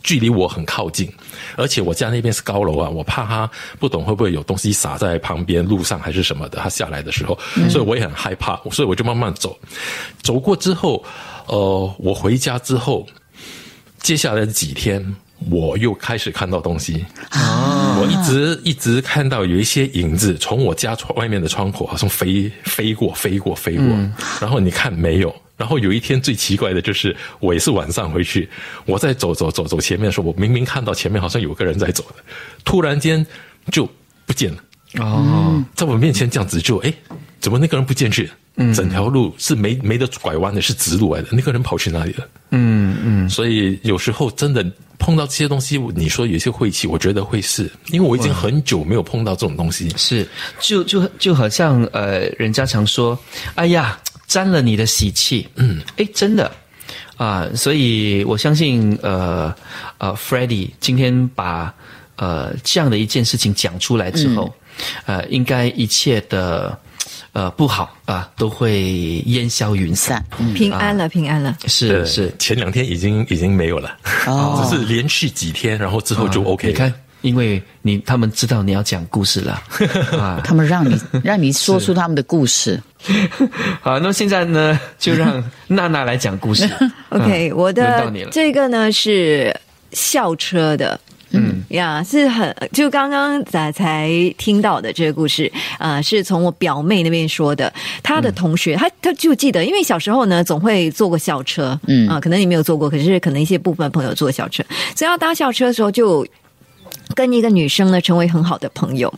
[0.03, 1.13] 距离我很靠近，
[1.55, 3.49] 而且我家那边是高楼啊，我怕他
[3.79, 9.55] 不懂会不会有东西洒在旁边路上还是什么的，他下来的时候，所以我也很害怕，所以我就慢慢走，
[10.23, 11.05] 走过之后，
[11.47, 13.07] 呃，我回家之后。
[14.07, 15.05] 接下来的几天，
[15.51, 17.05] 我又开始看到东西。
[17.31, 17.99] 啊！
[17.99, 23.85] 我一直一直看到有一些影子从我家窗外面的窗口好像飞飞过、飞过、飞过。
[24.41, 25.35] 然后你看没有？
[25.57, 28.49] 然后有一天最奇怪的就是，我也是晚上回去，
[28.85, 32.23] 我在走走走走前面的时候，我明明看到前面好像有个人在走的，
[32.65, 33.27] 突然间
[33.73, 33.91] 就
[34.25, 34.59] 不见了。
[35.01, 36.93] 哦，在我面前这样子就哎，
[37.41, 38.31] 怎么那个人不见去？
[38.59, 41.29] 嗯，整条路是没没得拐弯的，是直路来的。
[41.31, 42.27] 那个人跑去哪里了？
[42.53, 43.29] 嗯嗯。
[43.29, 44.65] 所以有时候真的
[44.99, 49.91] 碰到这些东西，你说有些晦气，我觉得会是因为我已经很久没有碰到这种东西。
[49.99, 50.27] 是，
[50.59, 53.19] 就就就好像呃，人家常说，
[53.57, 55.47] 哎呀，沾了你的喜气。
[55.57, 56.51] 嗯，哎，真的
[57.19, 59.55] 啊、所以我相信呃
[59.99, 61.75] 呃 f r e d d y 今天把
[62.17, 64.51] 呃这样的一件事情讲出来之后。
[65.05, 66.79] 呃，应该一切的
[67.33, 68.83] 呃不好啊都会
[69.27, 70.25] 烟消云散。
[70.55, 71.57] 平安了，平安了。
[71.67, 73.97] 是是，前两天已经已经没有了，
[74.27, 76.73] 哦 只是连续几天，然后之后就 OK 了。
[76.73, 79.61] 你看，因为你他们知道你要讲故事了
[80.19, 80.41] 啊。
[80.45, 82.81] 他们让你 让你说出他们的故事。
[83.81, 86.69] 好，那么现在呢，就让娜娜来讲故事。
[87.11, 89.55] OK，、嗯我的这个呢是
[89.93, 90.99] 校车的。
[91.33, 94.09] 嗯呀是很就刚刚才才
[94.39, 97.73] 听到的这个故事，呃，是从我表妹那边说的。
[98.03, 104.63] 她的同学，她她就记得，因为小时候呢总会坐过校车，嗯啊、可能你没有坐过，可是可能一些部分朋友坐校车，
[104.95, 106.27] 所以要搭校车的时候，就
[107.15, 109.13] 跟一个女生呢成为很好的朋友。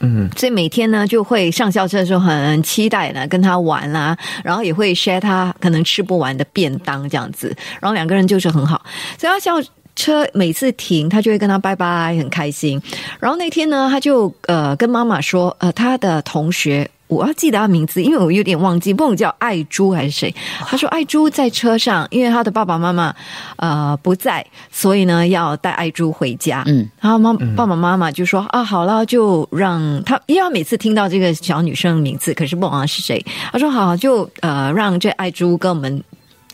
[0.00, 8.84] 嗯，所以每天呢就会上校车的时候很期待呢跟他玩啦、然后也会 share 他可能吃不完的便当这样子，然后两个人就是很好。
[9.16, 9.52] 所以他校
[9.94, 12.80] 车每次停，他就会跟他拜拜，很开心。
[13.20, 16.88] 然后那天呢，他就呃跟妈妈说，呃他的同学。
[17.08, 20.34] 我要记得他名字，因为我有点忘记，不懂叫爱珠还是谁。
[20.66, 23.14] 他说爱珠在车上，因为他的爸爸妈妈
[23.56, 26.64] 呃不在，所以呢要带爱珠回家。
[26.66, 33.22] 嗯，然后妈爸爸妈妈就说啊，好了，就让他，因为他每次听到这个小女生的名字，可是不知道是谁。
[33.52, 36.02] 他说好，就呃让这爱珠跟我们。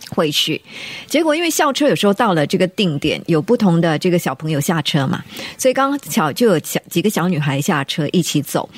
[0.09, 0.61] 回去，
[1.07, 5.23] 结果因为校车有时候到了这个定点，有不同的这个小朋友下车嘛，
[5.57, 8.69] 所以刚巧就有小几个小女孩下车一起走，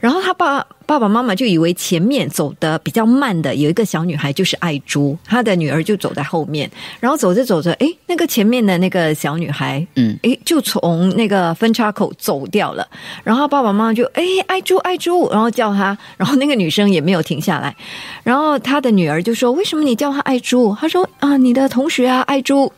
[0.00, 6.68] 然后他爸爸爸妈妈就以为前面走的比较慢的有一个小女孩就是爱珠，她的女儿就走在后面，
[6.98, 12.84] 然后走着走着，哎，那个前面的那个小女孩，嗯，哎，就从那个分叉口走掉了，
[13.22, 17.76] 然后爸爸妈妈就哎，爱珠爱珠，然后叫她，然后那个女生也没有停下来，
[18.24, 22.72] 然后她的女儿就说：“为什么你叫她爱珠？”她说：“啊，你的同学啊，爱珠，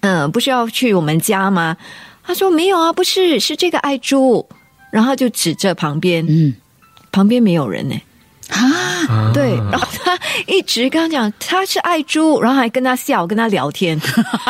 [0.00, 1.76] 嗯、不是要去我们家吗？”
[2.24, 4.48] 她说：“没有啊，不是，是这个爱珠。”
[4.90, 6.54] 然后就指着旁边，嗯，
[7.18, 8.00] 旁边没有人呢、
[8.50, 10.16] 啊，对，然后他
[10.46, 14.00] 一直跟他讲他是爱猪，然后还跟他笑，跟他聊天。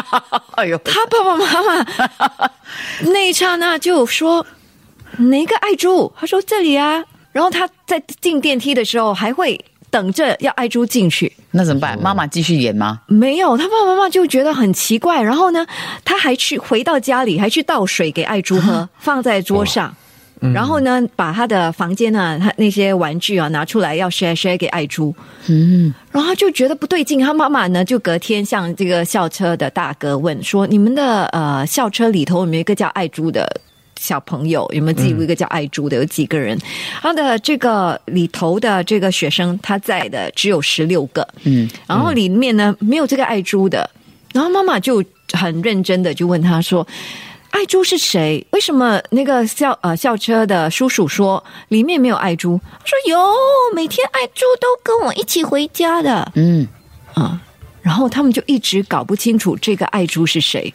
[0.57, 2.51] 哎呦，他爸爸妈妈
[3.11, 4.45] 那一刹那就说
[5.17, 6.13] 哪个爱猪？
[6.21, 7.03] 他说这里啊。
[7.33, 9.59] 然后他在进电梯的时候还会
[9.91, 11.99] 等着要爱猪进去，那怎么办？
[12.03, 13.01] 妈妈继续演吗？
[13.07, 15.23] 没有，他爸爸妈妈就觉得很奇怪。
[15.23, 15.67] 然后呢，
[16.05, 19.95] 他还去回到家里，还去倒水给爱猪喝， 放在桌上。
[20.41, 25.15] 然后呢，把他的房间呢，他那些玩具啊拿出来要 share share 给爱珠。
[25.47, 33.61] 嗯，然后他就觉得不对劲，他妈妈呢就隔天向这个校车的大哥问说：“你们的呃校车里头有没有一个叫爱珠的
[33.99, 34.69] 小朋友？
[34.73, 35.97] 有没有记录一个叫爱珠的？
[35.97, 36.59] 有几个人？”
[37.03, 43.89] 他的这个里头的这个学生他在的只有十六个，嗯，然后里面呢没有这个爱珠的，
[44.33, 46.87] 然后妈妈就很认真的就问他说。
[47.51, 48.47] 爱珠是谁？
[48.51, 52.61] 为什么那个校呃校车的叔叔说里面没有爱珠？
[52.79, 53.19] 他说有，
[53.75, 56.31] 每天爱珠都跟我一起回家的。
[56.35, 56.69] 嗯，
[57.15, 57.41] 啊，
[57.83, 60.73] 然后他们就一直搞不清楚这个爱珠是谁，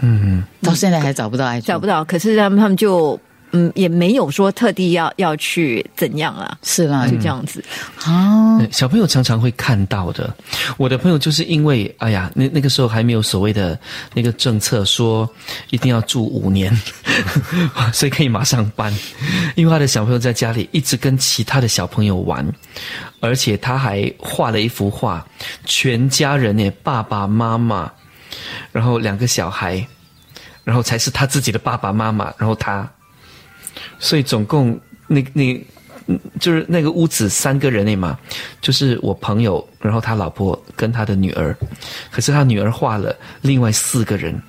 [0.00, 2.04] 嗯到现在还找不到爱珠，找不到。
[2.04, 3.18] 可是他们他们就
[3.56, 7.64] 嗯也没有说特地要要去怎样啊，是啦，就这样子。
[8.04, 10.34] 啊，对小朋友常常会看到的。
[10.76, 13.78] 我的朋友就是因为，哎呀，那那个时候还没有所谓的
[14.12, 15.28] 那个政策说
[15.70, 16.70] 一定要住五年，
[17.94, 18.94] 所以可以马上搬。
[19.54, 22.46] 因为他的小朋友在家里一直跟其他的小朋友玩，
[23.20, 25.26] 而且他还画了一幅画，
[25.64, 27.90] 全家人呢，爸爸妈妈，
[28.70, 29.86] 然后两个小孩，
[30.64, 32.88] 然后才是他自己的爸爸妈妈，然后他，
[33.98, 35.64] 所以总共那那。
[36.08, 38.16] 嗯就是那个屋子三个人内嘛，
[38.60, 41.52] 就是我朋友，然后他老婆跟他的女儿，
[42.12, 44.40] 可是他女儿画了另外四个人，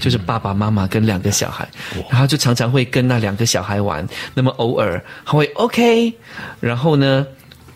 [0.00, 1.68] 就是爸爸妈妈跟两个小孩，
[2.10, 6.14] 然后就常常会跟那两个小孩玩，那么偶尔他会 OK，
[6.60, 7.26] 然后呢，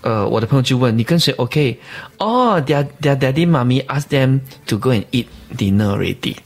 [0.06, 1.80] 呃，我的朋友就问你跟谁 OK？
[2.18, 5.26] 哦、t h e i r their daddy mommy asked them to go and eat
[5.56, 6.36] dinner already。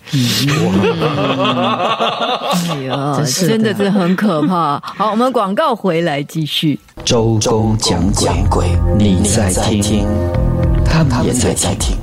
[2.72, 4.80] 哎呀，真的真的是很可怕。
[4.80, 6.80] 好，我们广告回来继续。
[7.04, 8.02] 周公讲
[8.48, 10.06] 鬼，你在听，
[10.82, 11.98] 他们也在听。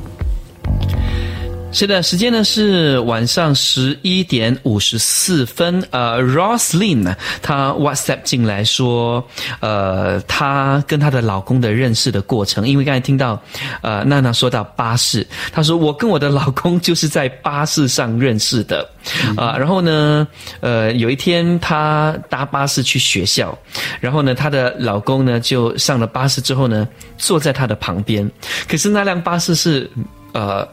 [1.78, 5.80] 是的，时间呢是晚上十一点五十四分。
[5.92, 9.24] 呃，Roslyn 呢，她 WhatsApp 进来说，
[9.60, 13.40] 呃，她跟她的老公的认识的过程，因为刚才听到
[13.84, 18.90] 呃娜娜说到巴士，她说我跟我的老公就是在巴士上认识的，
[19.38, 20.28] 啊、然后呢，
[20.62, 23.56] 呃，有一天她搭巴士去学校，
[24.00, 26.88] 然后呢，她的老公呢就上了巴士之后呢，
[27.20, 28.28] 坐在她的旁边，
[28.68, 29.88] 可是那辆巴士是
[30.32, 30.68] 呃。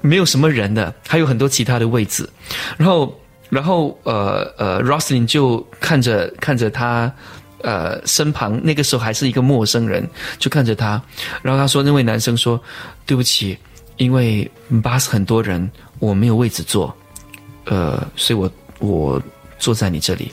[0.00, 2.28] 没有什么人的，还有很多其他的位置。
[2.76, 7.12] 然后然后呃呃，Roslyn 就看着看着他。
[7.62, 10.98] 呃，身旁那个时候还是一个陌生人，就看着他，
[11.42, 12.58] 然后他说：“那位男生说，
[13.04, 13.54] 对不起，
[13.98, 14.50] 因为
[14.82, 16.96] 巴士很多人，我没有位置坐，
[17.66, 19.22] 呃，所以我我
[19.58, 20.32] 坐在你这里。”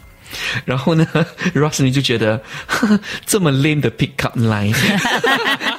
[0.64, 1.06] 然后呢
[1.54, 2.98] r o s l y 就觉得呵呵
[3.28, 4.74] 这么 lame 的 pick up line，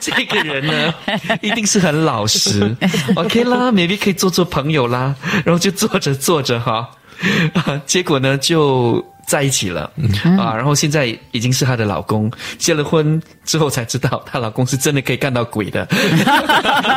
[0.00, 0.94] 这 这个人呢，
[1.40, 2.74] 一定是很老实。
[3.16, 5.14] OK 啦，maybe 可以做做朋友啦。
[5.44, 6.88] 然后就坐着坐着哈，
[7.86, 9.04] 结果呢就。
[9.26, 9.90] 在一起了
[10.38, 12.30] 啊，然后现在已经是她的老公。
[12.58, 15.86] 结了婚之后才知道，她老公是真的可以看到鬼的。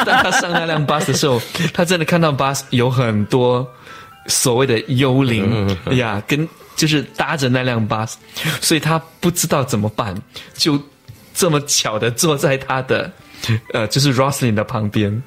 [0.05, 1.41] 当她上那辆巴士的时候，
[1.73, 3.65] 她真的看到巴士有很多
[4.25, 6.45] 所谓的幽灵呀，跟
[6.75, 8.17] 就是搭着那辆巴士，
[8.59, 10.13] 所以她不知道怎么办，
[10.53, 10.77] 就
[11.37, 13.11] 这么巧的坐在他的
[13.71, 15.21] 呃，就是 Roslyn 的旁边。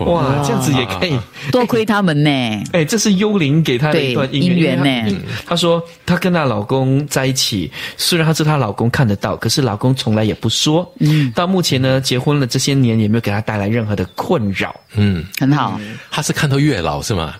[0.00, 1.18] 哇，这样子也可以，
[1.50, 2.30] 多亏他们呢。
[2.72, 5.18] 哎，这是幽灵给她的一段姻缘呢。
[5.46, 10.90] 她说，她跟她老公在一起，虽然她知道她老公看得到，可是老公从来也不说。
[11.00, 14.78] 嗯，到目前呢，结婚了这些年，也没有给她带来任何的困扰。
[14.94, 15.80] 嗯，很好。
[16.10, 17.34] 她是看到月老是吗？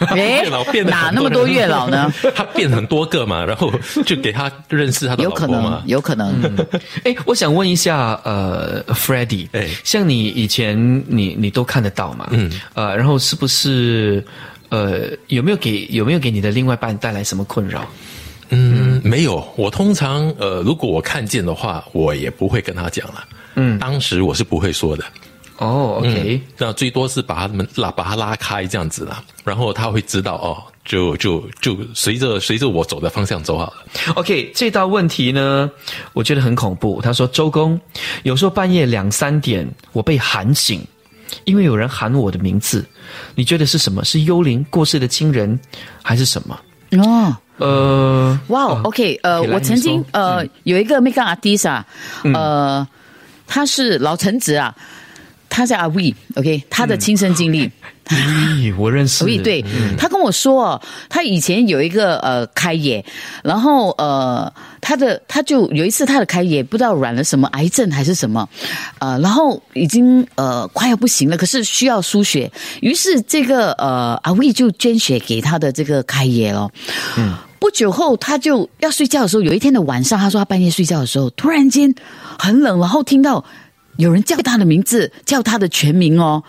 [0.16, 0.42] 哎，
[0.84, 2.12] 哪那么多月老呢？
[2.34, 3.70] 他变很多个嘛，然后
[4.06, 6.40] 就给他认识他的老婆嘛，有可能。
[7.04, 10.76] 哎，我想问一下，呃，Freddie，哎，像你以前
[11.06, 12.28] 你你都看得到嘛？
[12.30, 14.24] 嗯，呃，然后是不是
[14.70, 17.86] 呃有没有给有没有给你的另外一半带来什么困扰？
[18.48, 19.46] 嗯，没有。
[19.56, 23.24] 我通常呃，如果我看见的话，我也不会跟他讲了。
[23.54, 25.04] 嗯，当时我是不会说的。
[25.60, 30.56] 哦，OK，那最多是把他们拉把他拉开这样子啦，然后他会知道哦，
[30.86, 33.74] 就就就随着随着我走的方向走好了。
[34.14, 35.70] OK，这道问题呢，
[36.14, 37.02] 我觉得很恐怖。
[37.02, 37.78] 他说：“周公，
[38.22, 40.82] 有时候半夜两三点，我被喊醒，
[41.44, 42.82] 因为有人喊我的名字，
[43.34, 44.02] 你觉得是什么？
[44.02, 45.60] 是幽灵、过世的亲人，
[46.02, 46.58] 还是什么？”
[46.96, 51.86] 哦，呃，哇，OK，呃，我曾经呃有一个 make up artist 啊，
[52.32, 52.88] 呃，
[53.46, 54.74] 他是老臣子啊。
[55.50, 57.70] 他叫阿 V，OK，他的亲身经历，
[58.78, 59.24] 我认识。
[59.42, 59.62] 对，
[59.98, 63.04] 他跟我说，他以前有一个呃开业，
[63.42, 68.48] 然后呃他的他就有一次他的开业不知道染了什么癌症还是什么，
[69.00, 76.70] 呃，然后已经呃快要不行了，可是需要输血，于是这个呃阿 V 就捐血给他的这个开业了。
[77.18, 81.92] 嗯，不久后他就要睡觉的时候，有一天的晚上，他说他半夜睡觉的时候，突然间
[82.38, 83.44] 很冷，然后听到。
[83.96, 86.42] 有人叫他的名字，叫他的全名哦。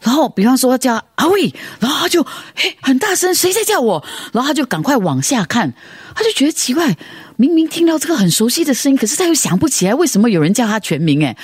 [0.00, 2.24] 然后，比方说叫阿伟，然后他就
[2.56, 4.04] 嘿很大声，谁在叫我？
[4.32, 5.72] 然后他就赶快往下看，
[6.14, 6.96] 他就觉得奇怪，
[7.36, 11.24] 明明听到这个很熟悉的声音，可是他又想不起来为什么有人叫他全名。
[11.24, 11.36] 哎，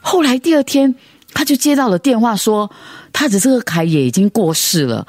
[0.00, 0.94] 后来第二天
[1.34, 2.70] 他就接到了电话，说
[3.12, 5.06] 他的这个凯也已经过世了。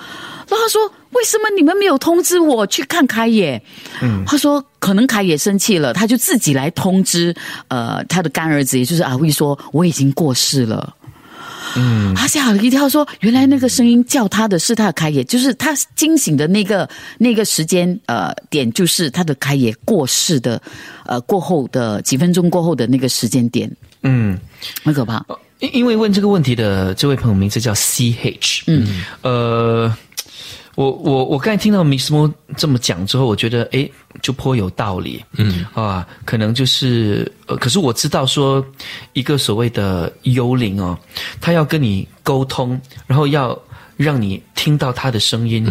[0.47, 0.91] 然后他说。
[1.13, 3.61] 为什么你们没有通知我去看开野？
[4.01, 7.33] 嗯，他说可能开野生气了，他就自己来通知
[7.67, 10.95] 呃他的干儿子，也就是阿威说我已经过世了。
[11.75, 16.87] 嗯，他吓了一跳，说原来那个声音叫他的是他的开野，就是他惊醒的那个
[17.17, 20.61] 那个时间呃点，就是他的开野过世的
[21.05, 23.71] 呃过后的几分钟过后的那个时间点。
[24.03, 24.37] 嗯，
[24.83, 25.25] 很可怕。
[25.59, 28.63] 因因为问这个问题的这位朋友名字叫 C H。
[28.67, 29.95] 嗯，呃。
[30.75, 33.91] 我我我刚才听到 Miss Mo 这么讲之后，我觉得诶
[34.23, 35.23] 就颇有道理。
[35.37, 38.65] 嗯啊，可能就是呃，可是我知道说
[39.13, 40.97] 一个所谓的幽灵哦，
[41.39, 43.55] 他要跟你沟通，然后要
[43.97, 45.63] 让你听到他的声音，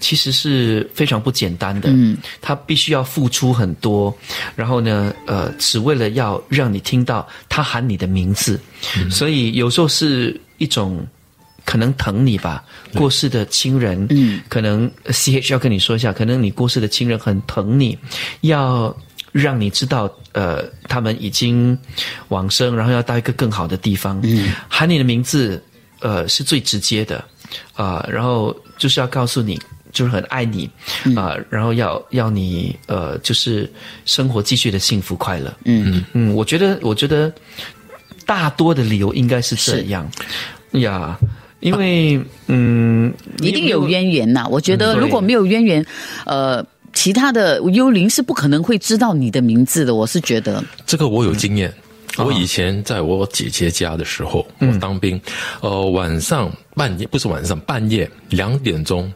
[0.00, 1.88] 其实是非常不简单的。
[1.90, 4.14] 嗯，他必须要付出很多，
[4.54, 8.60] 然后呢，呃，只为了要让你听到他喊你的名字，
[9.10, 11.06] 所以有时候是一种。
[11.64, 12.62] 可能疼你吧，
[12.94, 17.96] 过世的亲人，嗯，可能 C H 要跟你说一下，可能你过世的亲人很疼你，
[18.42, 18.94] 要
[19.30, 21.76] 让你知道，呃，他们已经
[22.28, 25.62] 往生，然后要到一个更好的地方，嗯，喊你的名字，
[26.00, 27.24] 呃，是最直接的，
[27.74, 29.58] 啊，然后就是要告诉你，
[29.92, 30.68] 就是很爱你，
[31.16, 33.70] 啊，然后要要你，呃，就是
[34.04, 36.04] 生活继续的幸福快乐，嗯。
[36.12, 37.32] 嗯，我觉得，我觉得
[38.26, 40.10] 大多的理由应该是这样，
[40.72, 41.16] 呀。
[41.62, 44.46] 因为嗯，一定有渊源呐。
[44.50, 45.84] 我觉得如果没有渊源，
[46.26, 49.94] 呃，其他的幽灵是不可能会知道你的名字的。
[49.94, 51.72] 我是觉得这个我有经验。
[52.18, 55.18] 我以前在我姐姐家的时候，我当兵，
[55.62, 59.10] 呃，晚上半夜不是晚上半夜两点钟，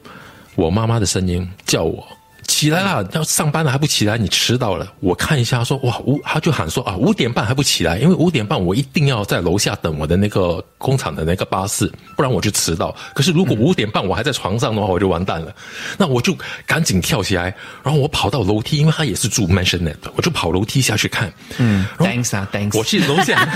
[0.55, 2.03] 我妈妈的声音叫我
[2.47, 4.91] 起来了，要上班了还不起来，你迟到了。
[5.01, 12.95] 我看一下说哇五，他就喊说啊五点半还不起来，因为五点半我一定要在楼下等我的那个工厂的那个巴士，不然我就迟到。
[13.15, 15.55] 可是如果五点半我还在床上的话，我就完蛋了。
[15.99, 16.37] 那我就
[16.67, 21.33] 赶紧跳起来，然后我跑到楼梯，因为他也是住 mansionette，我就跑楼梯下去看。
[21.59, 22.77] 嗯，thanks 啊，thanks。
[22.79, 23.47] 我去楼下。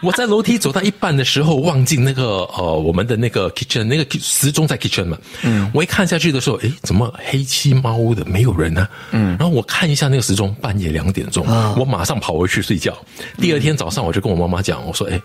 [0.00, 5.18] 我在楼梯走到一半的时候，忘记那个呃，我们的那个 kitchen 那个时钟在 kitchen 嘛。
[5.42, 8.88] 嗯，我一看下去的时候，诶，怎么黑漆猫的，没有人呢？
[9.10, 11.44] 嗯，然后我看一下那个时钟，半夜两点钟，
[11.76, 12.96] 我马上跑回去睡觉。
[13.38, 15.20] 第二天早上，我就跟我妈妈讲，我说，诶，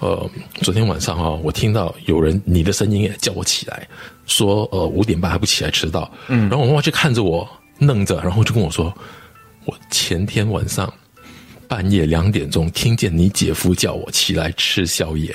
[0.00, 0.30] 呃，
[0.62, 3.88] 昨天晚上啊，我听到有人你的声音也叫我起来，
[4.26, 6.10] 说呃五点半还不起来，迟到。
[6.28, 7.48] 嗯，然后我妈妈就看着我
[7.78, 8.92] 愣着，然后就跟我说，
[9.64, 10.92] 我前天晚上。
[11.70, 15.32] 半夜两点钟，听见你姐夫叫我起来吃宵夜，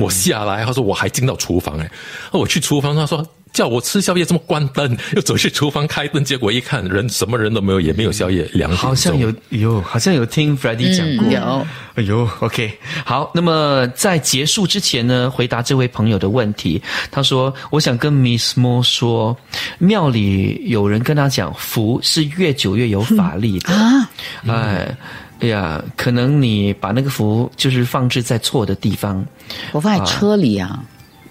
[0.00, 1.90] 我下来，他说我还进到厨房，哎，
[2.32, 3.24] 我去厨房，他说。
[3.54, 8.42] 叫我吃宵夜，这么关灯，又走去厨房开灯，结果一看，人什么人都没有，也没有宵夜。
[8.52, 11.32] 两点好像有有，好像有听 f r e d d y 讲过。
[11.32, 13.30] 有，哎呦，OK，好。
[13.32, 16.82] 那么在结束之前呢，回答这位朋友的问题，
[17.12, 19.36] 他说：“我想跟 Miss Mo 说，
[19.78, 24.10] 庙里有人跟他讲，福是越久越有法力的啊。
[24.48, 24.96] 哎，
[25.40, 29.24] 哎呀，可能你把那个符就是放置在错的地方，
[29.72, 30.82] 我放在车里啊。”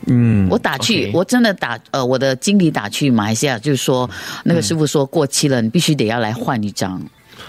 [0.06, 4.10] 嗯，我打去，我真的打，呃，我的经理打去马来西亚，就是说，
[4.44, 7.02] 那个师傅说过期了，你必须得要来换一张。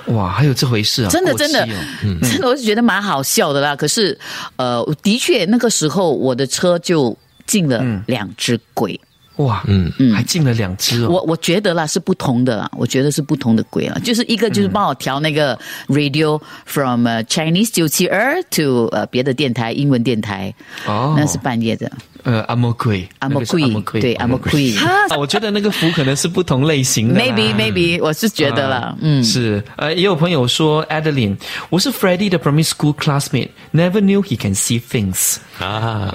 [0.07, 1.11] 哇，还有这回事啊！
[1.11, 1.67] 真的，真的，
[2.23, 3.75] 真的，我是觉得蛮好笑的啦。
[3.75, 4.17] 可是，
[4.55, 9.01] 呃，的确，那个时候我的车就进了两只鬼。
[9.37, 11.09] 哇，嗯嗯，还进了两只哦。
[11.11, 13.99] 我我觉得啦，是不同的啦，我觉得是不同的鬼了。
[14.01, 15.59] 就是一个就是帮我调那个
[15.89, 20.55] radio from Chinese 九七二 to 呃别的电台英文电台。
[20.87, 21.91] 哦，那是半夜的。
[22.25, 24.75] 呃，阿莫奎，阿莫奎，对，阿莫奎。
[25.17, 27.21] 我觉得那个福可能是不同类型的。
[27.21, 29.63] Maybe, maybe，我是觉得了，嗯，是。
[29.77, 31.37] 呃，也有朋友说，Adeline，
[31.69, 35.37] 我是 Freddie 的 primary school classmate，never knew he can see things。
[35.59, 36.11] 啊，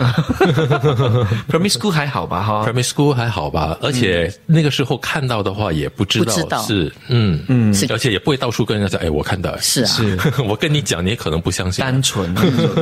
[1.48, 2.42] primary school 还好吧？
[2.42, 3.78] 哈，primary school 还好吧？
[3.80, 12.34] 而且那个时候看到的话，也不知道是，嗯嗯，而且也不会到处跟人家讲，哎，我看到，是啊，是我跟你讲，你也可能不相信，单纯，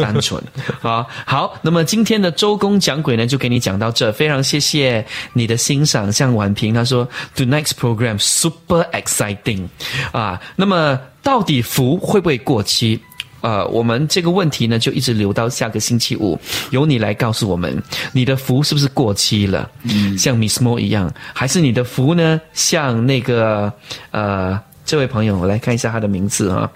[0.02, 0.42] 单纯。
[0.82, 3.17] 啊， 好，那么今天的周公讲鬼。
[3.26, 5.04] 就给你讲到这，非常谢谢
[5.34, 6.12] 你的欣赏。
[6.12, 9.68] 像婉平他说，The next program super exciting，
[10.12, 13.00] 啊，那么到底福会不会过期？
[13.42, 16.38] 呃，我们这个问题呢，就一直留到下个星期五，
[16.72, 19.70] 由你来告诉我们，你的福是不是过期了？
[19.84, 22.42] 嗯，像 Miss Mo 一样，还是你的福呢？
[22.54, 23.72] 像那个
[24.10, 26.70] 呃，这位朋友，我来看一下他的名字啊。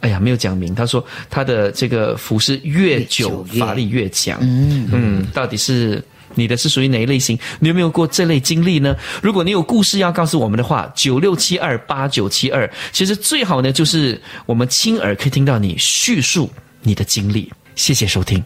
[0.00, 0.74] 哎呀，没有讲明。
[0.74, 4.38] 他说他的这个服饰越久法力越强。
[4.40, 6.02] 嗯嗯，到底是
[6.34, 7.38] 你的是属于哪一类型？
[7.60, 8.94] 你有没有过这类经历呢？
[9.22, 16.50] 如果你有故事要告诉我们的话，九六七二八九七二，其实最好呢就是我们亲耳可以听到你叙述
[16.82, 17.52] 你的经历。
[17.74, 18.42] 谢谢收听。